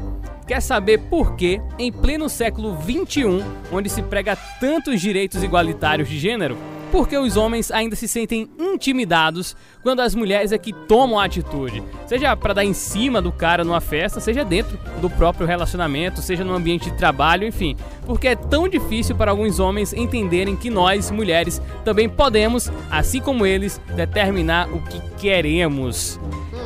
[0.47, 6.19] quer saber por que, em pleno século XXI, onde se prega tantos direitos igualitários de
[6.19, 6.59] gênero,
[6.95, 11.25] por que os homens ainda se sentem intimidados quando as mulheres é que tomam a
[11.25, 11.83] atitude?
[12.07, 16.45] Seja para dar em cima do cara numa festa, seja dentro do próprio relacionamento, seja
[16.45, 17.77] no ambiente de trabalho, enfim.
[18.07, 23.45] Porque é tão difícil para alguns homens entenderem que nós, mulheres, também podemos, assim como
[23.45, 26.21] eles, determinar o que queremos.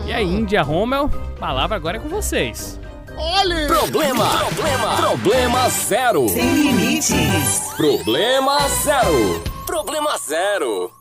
[0.07, 2.79] E aí, Índia Rommel, a palavra agora é com vocês.
[3.19, 3.67] Olha!
[3.67, 6.29] Problema, problema, problema zero.
[6.29, 7.73] Sem limites.
[7.77, 9.43] Problema zero.
[9.67, 10.93] Problema zero.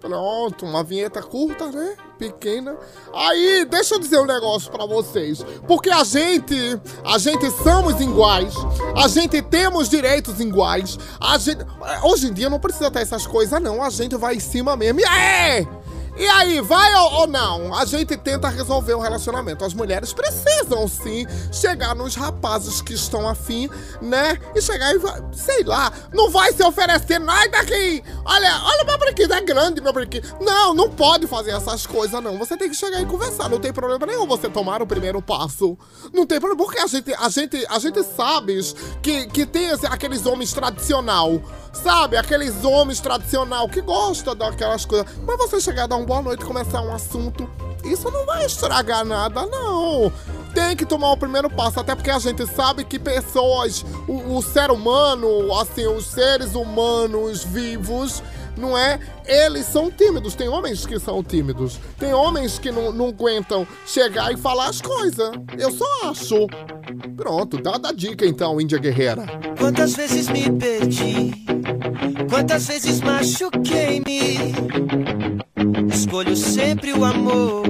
[0.00, 1.96] Pronto, uma vinheta curta, né?
[2.18, 2.76] Pequena.
[3.12, 5.44] Aí, deixa eu dizer um negócio pra vocês.
[5.66, 8.54] Porque a gente, a gente somos iguais.
[8.96, 10.98] A gente temos direitos iguais.
[11.20, 11.64] A gente,
[12.02, 13.82] hoje em dia não precisa ter essas coisas, não.
[13.82, 15.00] A gente vai em cima mesmo.
[15.00, 15.68] E aí?
[16.16, 17.74] E aí, vai ou, ou não?
[17.74, 19.64] A gente tenta resolver o relacionamento.
[19.64, 23.68] As mulheres precisam sim chegar nos rapazes que estão afim,
[24.00, 24.38] né?
[24.54, 28.02] E chegar e vai, sei lá, não vai se oferecer nada aqui.
[28.24, 30.26] Olha, olha meu brinquedo, é grande meu brinquedo.
[30.40, 32.38] Não, não pode fazer essas coisas, não.
[32.38, 33.48] Você tem que chegar e conversar.
[33.50, 35.76] Não tem problema nenhum você tomar o primeiro passo.
[36.14, 38.56] Não tem problema, porque a gente, a gente, a gente sabe
[39.02, 41.42] que, que tem esse- aqueles homens tradicional.
[41.72, 45.06] Sabe, aqueles homens tradicional que gostam daquelas coisas.
[45.26, 47.50] Mas você chegar a dar uma boa noite começar um assunto,
[47.84, 50.12] isso não vai estragar nada, não.
[50.54, 54.42] Tem que tomar o primeiro passo, até porque a gente sabe que pessoas, o, o
[54.42, 58.22] ser humano, assim, os seres humanos vivos,
[58.56, 59.00] não é?
[59.26, 60.36] Eles são tímidos.
[60.36, 61.78] Tem homens que são tímidos.
[61.98, 65.32] Tem homens que não, não aguentam chegar e falar as coisas.
[65.58, 66.46] Eu só acho.
[67.16, 69.26] Pronto, dá a dica então, Índia Guerreira.
[69.58, 71.44] Quantas vezes me perdi,
[72.30, 74.54] quantas vezes machuquei-me.
[75.90, 77.64] Escolho sempre o amor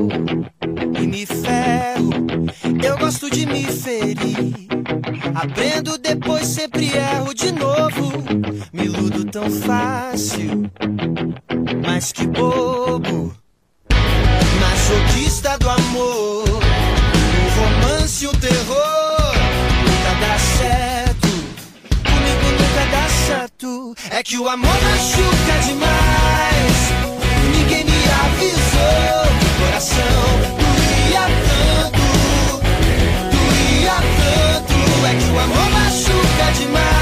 [1.01, 2.11] e me ferro.
[2.85, 4.67] Eu gosto de me ferir.
[5.35, 8.13] Aprendo depois, sempre erro de novo.
[8.73, 10.69] Me iludo tão fácil,
[11.87, 13.33] mas que bobo.
[14.61, 19.35] Masoquista do amor, o romance, o terror.
[19.85, 21.29] Nunca dá certo,
[22.03, 23.95] comigo nunca dá certo.
[24.11, 27.06] É que o amor machuca demais.
[36.59, 36.96] Demais.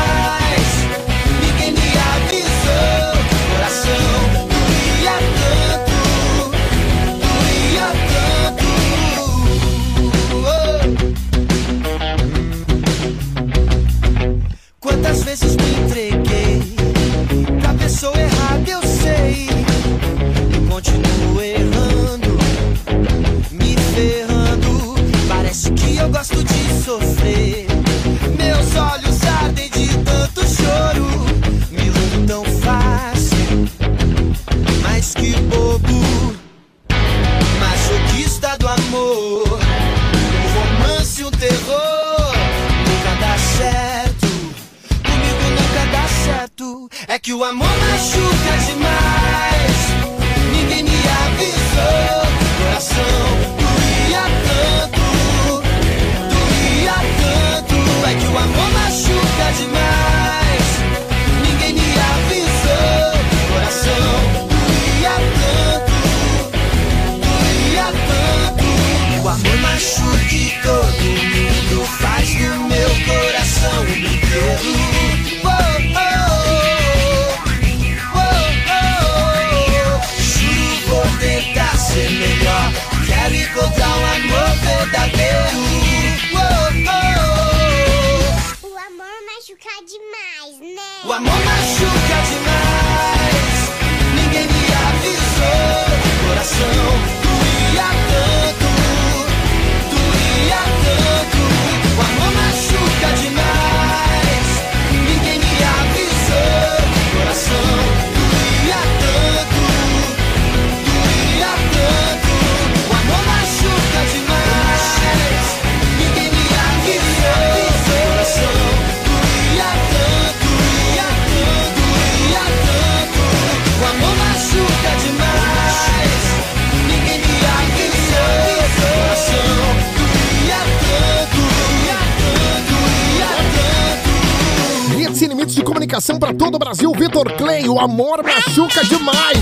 [136.05, 136.93] Abração pra todo o Brasil.
[136.93, 139.39] Vitor Clay, o amor machuca demais.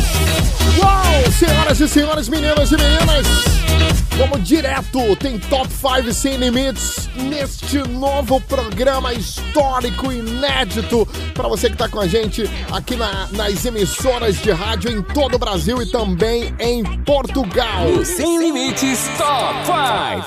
[0.78, 3.26] Uau, senhoras e senhores, meninas e meninas.
[4.16, 11.76] Vamos direto, tem Top 5 Sem Limites neste novo programa histórico, inédito, para você que
[11.76, 15.90] tá com a gente aqui na, nas emissoras de rádio em todo o Brasil e
[15.90, 17.86] também em Portugal.
[17.86, 19.66] O Sem Limites Top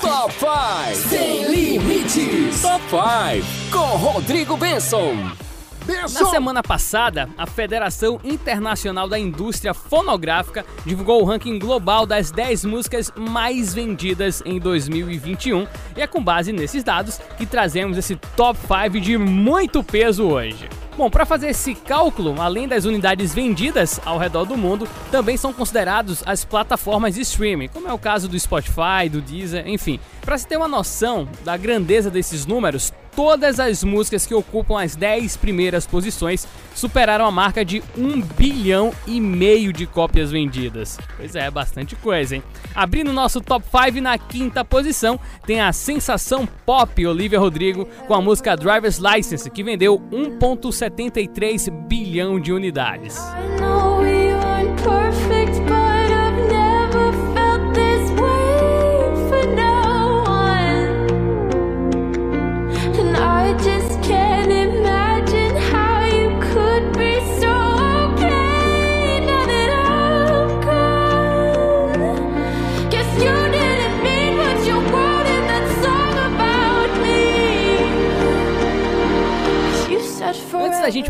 [0.00, 1.08] Top 5.
[1.08, 5.45] Sem Limites Top 5 com Rodrigo Benson.
[5.86, 12.64] Na semana passada, a Federação Internacional da Indústria Fonográfica divulgou o ranking global das 10
[12.64, 15.64] músicas mais vendidas em 2021
[15.96, 20.68] e é com base nesses dados que trazemos esse top 5 de muito peso hoje.
[20.96, 25.52] Bom, para fazer esse cálculo, além das unidades vendidas ao redor do mundo, também são
[25.52, 30.00] considerados as plataformas de streaming, como é o caso do Spotify, do Deezer, enfim.
[30.22, 34.94] Para se ter uma noção da grandeza desses números, todas as músicas que ocupam as
[34.94, 40.98] 10 primeiras posições superaram a marca de 1 bilhão e meio de cópias vendidas.
[41.16, 42.42] Pois é, bastante coisa, hein?
[42.74, 48.20] Abrindo nosso top 5 na quinta posição, tem a sensação pop Olivia Rodrigo com a
[48.20, 53.16] música Driver's License, que vendeu 1,73 bilhão de unidades.
[53.16, 55.35] Antes da gente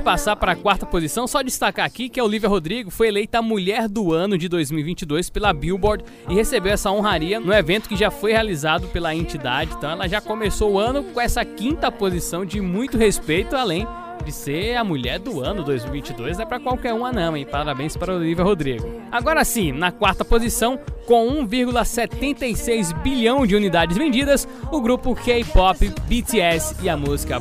[0.06, 3.88] passar para a quarta posição, só destacar aqui que a Olivia Rodrigo foi eleita Mulher
[3.88, 8.30] do Ano de 2022 pela Billboard e recebeu essa honraria no evento que já foi
[8.30, 9.72] realizado pela entidade.
[9.76, 13.84] Então ela já começou o ano com essa quinta posição de muito respeito, além
[14.24, 17.44] de ser a mulher do ano 2022 não é para qualquer uma não, hein?
[17.44, 18.88] Parabéns para Olivia Rodrigo.
[19.10, 26.76] Agora sim, na quarta posição, com 1,76 bilhão de unidades vendidas, o grupo K-pop BTS
[26.80, 27.40] e a música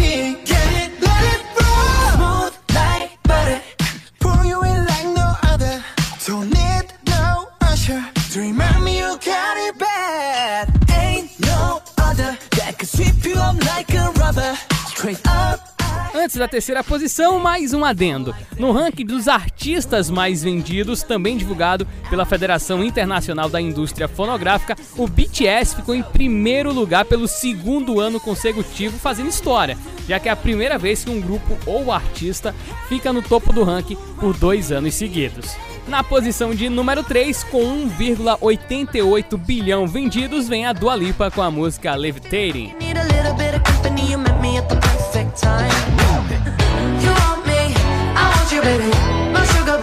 [16.13, 18.35] Antes da terceira posição, mais um adendo.
[18.59, 25.07] No ranking dos artistas mais vendidos, também divulgado pela Federação Internacional da Indústria Fonográfica, o
[25.07, 30.35] BTS ficou em primeiro lugar pelo segundo ano consecutivo, fazendo história, já que é a
[30.35, 32.53] primeira vez que um grupo ou artista
[32.89, 35.55] fica no topo do ranking por dois anos seguidos.
[35.87, 41.49] Na posição de número 3, com 1,88 bilhão vendidos, vem a Dua Lipa com a
[41.51, 42.73] música Levitating.
[49.65, 49.77] Da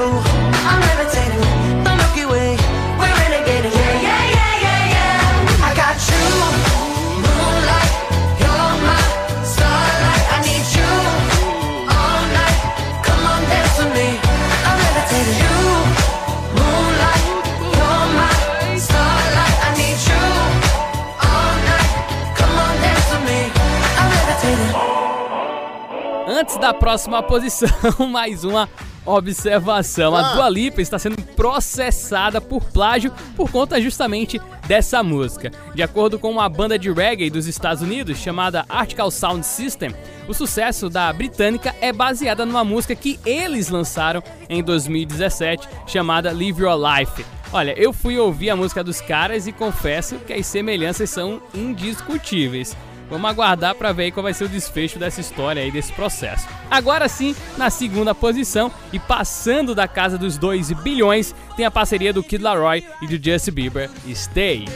[26.89, 27.69] próxima posição,
[28.09, 28.67] mais uma
[29.05, 30.17] observação.
[30.17, 35.53] A Dua Lipa está sendo processada por plágio por conta justamente dessa música.
[35.75, 39.95] De acordo com uma banda de reggae dos Estados Unidos chamada Article Sound System,
[40.27, 46.63] o sucesso da britânica é baseada numa música que eles lançaram em 2017 chamada Live
[46.63, 47.23] Your Life.
[47.53, 52.75] Olha, eu fui ouvir a música dos caras e confesso que as semelhanças são indiscutíveis.
[53.11, 56.47] Vamos aguardar para ver qual vai ser o desfecho dessa história aí, desse processo.
[56.71, 62.13] Agora sim, na segunda posição e passando da casa dos 2 bilhões, tem a parceria
[62.13, 64.67] do Kid Laroi e do Justin Bieber, Stay.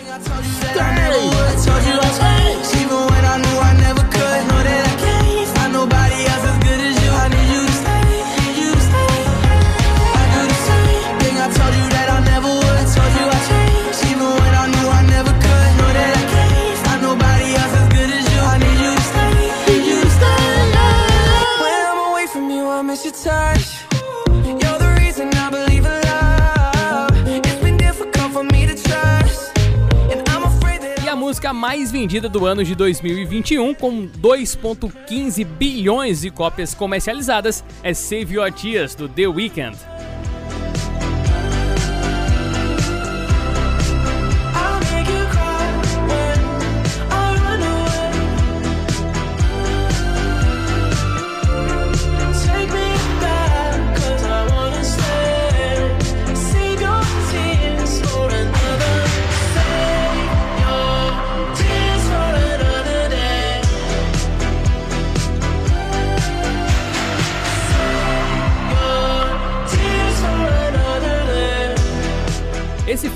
[3.62, 3.92] When
[23.12, 23.84] touch.
[24.46, 27.10] You're the reason I believe in love.
[27.44, 29.52] It's been difficult for me to trust.
[30.10, 35.44] And I'm afraid that E a música mais vendida do ano de 2021, com 2,15
[35.44, 39.76] bilhões de cópias comercializadas, é Save Your Tears, do The Weeknd.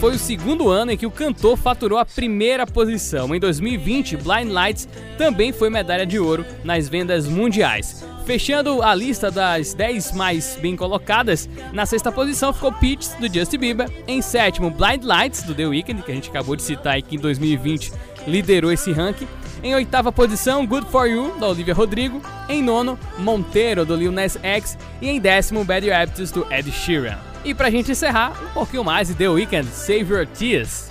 [0.07, 3.35] Foi o segundo ano em que o cantor faturou a primeira posição.
[3.35, 4.89] Em 2020, Blind Lights
[5.19, 8.07] também foi medalha de ouro nas vendas mundiais.
[8.25, 13.59] Fechando a lista das 10 mais bem colocadas, na sexta posição ficou Peaches, do Justin
[13.59, 13.91] Bieber.
[14.07, 17.17] Em sétimo, Blind Lights, do The Weeknd, que a gente acabou de citar e que
[17.17, 17.93] em 2020
[18.29, 19.27] liderou esse ranking.
[19.61, 22.23] Em oitava posição, Good For You, da Olivia Rodrigo.
[22.49, 24.79] Em nono, Monteiro, do Lil Nas X.
[25.03, 27.36] E em décimo, Bad Habits, do Ed Sheeran.
[27.47, 30.89] E pra gente encerrar, um pouquinho mais de The Weeknd, Save Your Tears.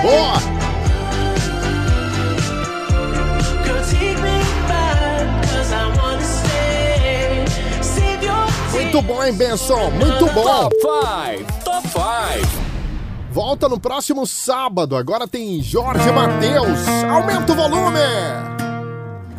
[0.00, 0.34] Boa!
[8.70, 9.90] Muito bom, hein, Benson?
[9.90, 10.44] Muito bom!
[10.44, 11.64] Top 5!
[11.64, 12.64] Top 5!
[13.32, 14.94] Volta no próximo sábado.
[14.94, 16.86] Agora tem Jorge Matheus.
[17.10, 17.98] Aumenta o volume!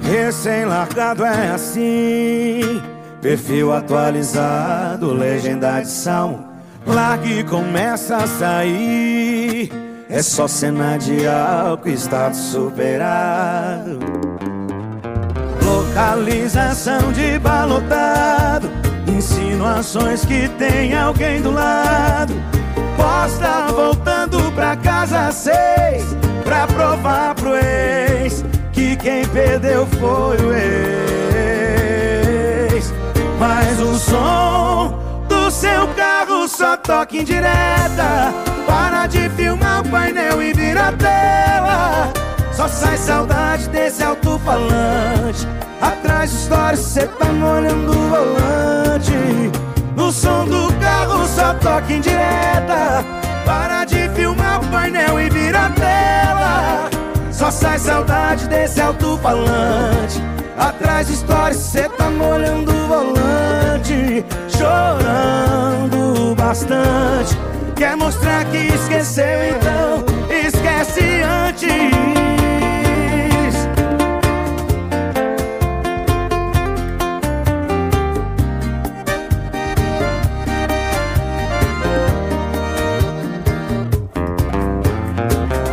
[0.02, 2.95] Recém-largado é assim.
[3.26, 6.48] Perfil atualizado, legenda de salmo.
[6.86, 9.72] Largue e começa a sair.
[10.08, 13.98] É só cena de álcool, estado superado.
[15.60, 18.70] Localização de balotado.
[19.08, 22.36] Insinuações que tem alguém do lado.
[22.96, 26.16] Posta voltando pra casa seis.
[26.44, 31.35] Pra provar pro ex que quem perdeu foi o ex.
[33.40, 38.34] Mas o som do seu carro só toca em direta.
[38.66, 42.14] Para de filmar o painel e vira a tela.
[42.54, 45.48] Só sai saudade desse alto-falante.
[45.82, 49.52] Atrás de história, cê tá molhando o volante.
[49.96, 53.04] No som do carro só toca em direta.
[53.46, 56.90] Para de filmar o painel e vira a tela.
[57.32, 60.35] Só sai saudade desse alto-falante.
[60.58, 64.26] Atrás de história, cê tá molhando o volante.
[64.48, 67.38] Chorando bastante.
[67.76, 71.66] Quer mostrar que esqueceu, então esquece antes.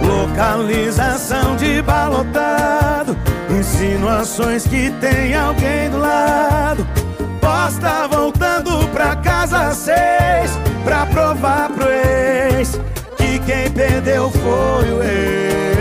[0.03, 2.82] Localização de balotado
[3.83, 6.87] Insinuações que tem alguém do lado.
[7.41, 12.79] Posta voltando pra casa seis Pra provar pro ex
[13.17, 15.75] Que quem perdeu foi o ex.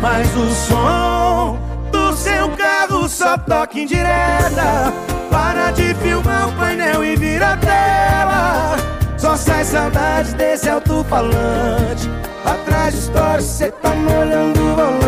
[0.00, 1.56] Mas o som
[1.92, 4.92] do seu carro só toca em direta.
[5.30, 8.76] Para de filmar o painel e vira tela.
[9.16, 12.10] Só sai saudade desse alto-falante.
[12.44, 15.01] Atrás de história, cê tá molhando o volante.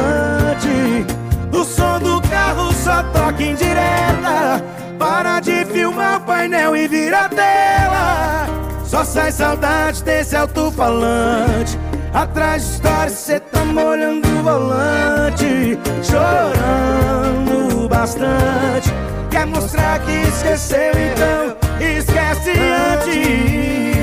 [2.85, 4.63] Só toca em direta.
[4.99, 8.47] Para de filmar o painel e vira tela.
[8.85, 11.79] Só sai saudade desse alto-falante.
[12.13, 15.79] Atrás de história, cê tá molhando o volante.
[16.03, 18.93] Chorando bastante.
[19.31, 23.94] Quer mostrar que esqueceu, então esquece antes.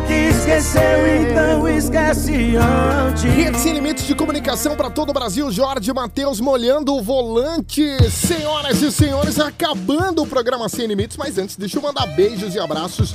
[0.00, 3.22] Que esqueceu, então esquece antes.
[3.24, 7.84] Rede Sem Limites de Comunicação para todo o Brasil, Jorge Matheus molhando o volante.
[8.10, 12.58] Senhoras e senhores, acabando o programa Sem Limites, mas antes, deixa eu mandar beijos e
[12.58, 13.14] abraços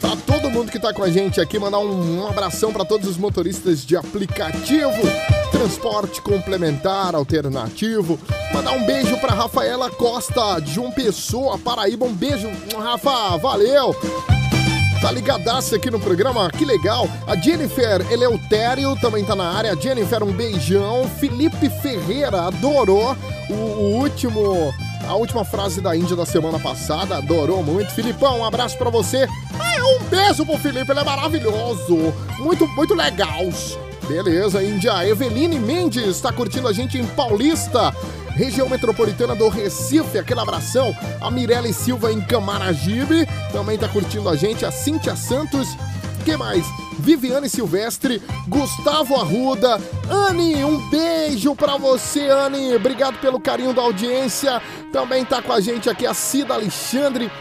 [0.00, 3.08] para todo mundo que tá com a gente aqui, mandar um, um abração para todos
[3.08, 5.00] os motoristas de aplicativo,
[5.50, 8.18] transporte complementar, alternativo.
[8.52, 12.04] Mandar um beijo para Rafaela Costa de João Pessoa, Paraíba.
[12.04, 13.96] Um beijo, Rafa, valeu!
[15.02, 17.08] Tá ligadaço aqui no programa, que legal.
[17.26, 19.74] A Jennifer Eleutério também tá na área.
[19.74, 21.10] Jennifer, um beijão.
[21.18, 23.16] Felipe Ferreira adorou
[23.50, 24.72] o, o último.
[25.08, 27.92] A última frase da Índia da semana passada, adorou muito.
[27.92, 29.26] Filipão, um abraço pra você.
[29.58, 32.14] Ah, um beijo pro Felipe, ele é maravilhoso.
[32.38, 33.50] Muito, muito legal.
[34.08, 35.06] Beleza, Índia.
[35.06, 37.92] Eveline Mendes tá curtindo a gente em Paulista
[38.34, 40.94] região metropolitana do Recife, aquele abração.
[41.20, 44.64] A Mirelle Silva em Camaragibe também tá curtindo a gente.
[44.64, 45.76] A Cíntia Santos
[46.24, 46.64] Quem mais?
[46.98, 52.76] Viviane Silvestre, Gustavo Arruda, Anne, um beijo pra você, Anne.
[52.76, 54.62] Obrigado pelo carinho da audiência.
[54.92, 57.32] Também tá com a gente aqui a Cida Alexandre,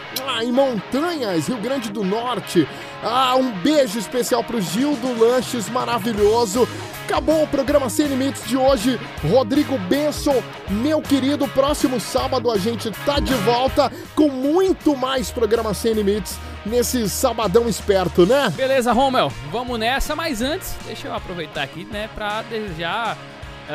[0.42, 2.66] em Montanhas, Rio Grande do Norte.
[3.04, 6.66] Ah, um beijo especial pro Gil do Lanches, maravilhoso.
[7.04, 8.98] Acabou o programa Sem Limites de hoje.
[9.30, 15.74] Rodrigo Benson, meu querido, próximo sábado a gente tá de volta com muito mais programa
[15.74, 18.50] Sem Limites nesse sabadão esperto, né?
[18.56, 23.18] Beleza, Romel, vamos nessa, mas antes, deixa eu aproveitar aqui, né, pra desejar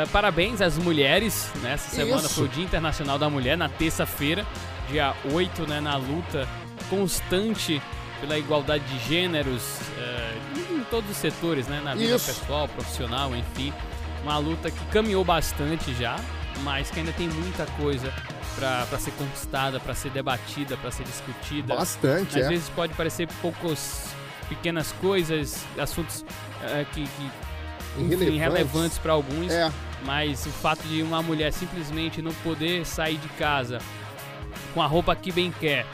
[0.03, 1.51] uh, parabéns às mulheres.
[1.62, 2.05] Nessa né?
[2.05, 2.34] semana Isso.
[2.34, 4.47] foi o Dia Internacional da Mulher, na terça-feira,
[4.88, 6.49] dia 8, né, na luta
[6.88, 7.82] constante
[8.20, 12.26] pela igualdade de gêneros uh, em todos os setores, né, na vida Isso.
[12.26, 13.72] pessoal, profissional, enfim.
[14.22, 16.16] Uma luta que caminhou bastante já,
[16.62, 18.12] mas que ainda tem muita coisa
[18.57, 21.74] para ser conquistada, para ser debatida, para ser discutida.
[21.74, 22.49] Bastante, Às é.
[22.49, 24.07] vezes pode parecer poucos
[24.49, 26.24] pequenas coisas, assuntos
[26.62, 27.30] eh, que, que
[27.99, 29.70] enfim, relevantes para alguns, É.
[30.05, 33.78] mas o fato de uma mulher simplesmente não poder sair de casa
[34.74, 35.86] com a roupa que bem quer,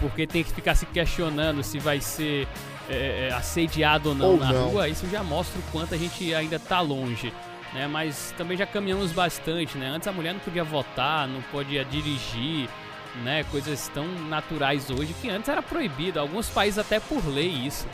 [0.00, 2.46] porque tem que ficar se questionando se vai ser
[2.88, 4.68] eh, eh, assediado ou não Ou na não.
[4.68, 7.32] rua, isso já mostra o quanto a gente ainda tá longe.
[7.74, 9.88] Né, mas também já caminhamos bastante, né?
[9.88, 12.68] Antes a mulher não podia votar, não podia dirigir,
[13.24, 13.44] né?
[13.50, 16.18] Coisas tão naturais hoje que antes era proibido.
[16.20, 17.86] Alguns países até por lei isso.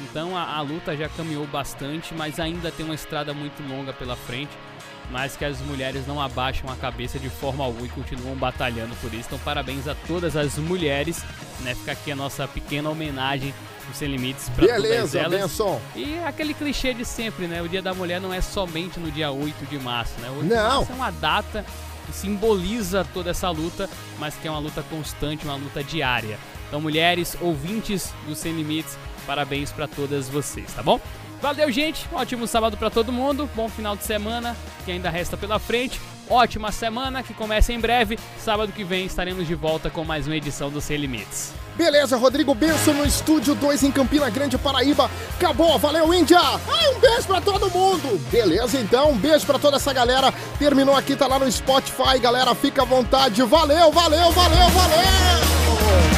[0.00, 4.16] Então a, a luta já caminhou bastante, mas ainda tem uma estrada muito longa pela
[4.16, 4.50] frente.
[5.10, 9.12] Mas que as mulheres não abaixam a cabeça de forma alguma e continuam batalhando por
[9.14, 9.24] isso.
[9.28, 11.24] Então parabéns a todas as mulheres,
[11.60, 11.74] né?
[11.74, 13.54] Fica aqui a nossa pequena homenagem
[13.88, 15.40] do Sem Limites para todas Beleza, elas.
[15.40, 15.80] Benson.
[15.96, 17.62] E aquele clichê de sempre, né?
[17.62, 20.28] O Dia da Mulher não é somente no dia 8 de março, né?
[20.28, 20.76] O 8 de Não.
[20.76, 21.64] março é uma data
[22.04, 23.88] que simboliza toda essa luta,
[24.18, 26.38] mas que é uma luta constante, uma luta diária.
[26.68, 28.98] Então, mulheres, ouvintes do Sem Limites,
[29.28, 30.98] parabéns para todas vocês, tá bom?
[31.42, 32.08] Valeu, gente.
[32.10, 33.48] Um ótimo sábado para todo mundo.
[33.54, 34.56] Bom final de semana
[34.86, 36.00] que ainda resta pela frente.
[36.30, 38.18] Ótima semana que começa em breve.
[38.38, 41.52] Sábado que vem estaremos de volta com mais uma edição do Sem Limites.
[41.76, 45.08] Beleza, Rodrigo Benson no estúdio 2 em Campina Grande, Paraíba.
[45.36, 46.40] Acabou, valeu, Índia!
[46.40, 48.18] Ai, um beijo pra todo mundo!
[48.32, 50.32] Beleza, então, um beijo pra toda essa galera.
[50.58, 53.40] Terminou aqui, tá lá no Spotify, galera, fica à vontade.
[53.42, 56.17] Valeu, valeu, valeu, valeu!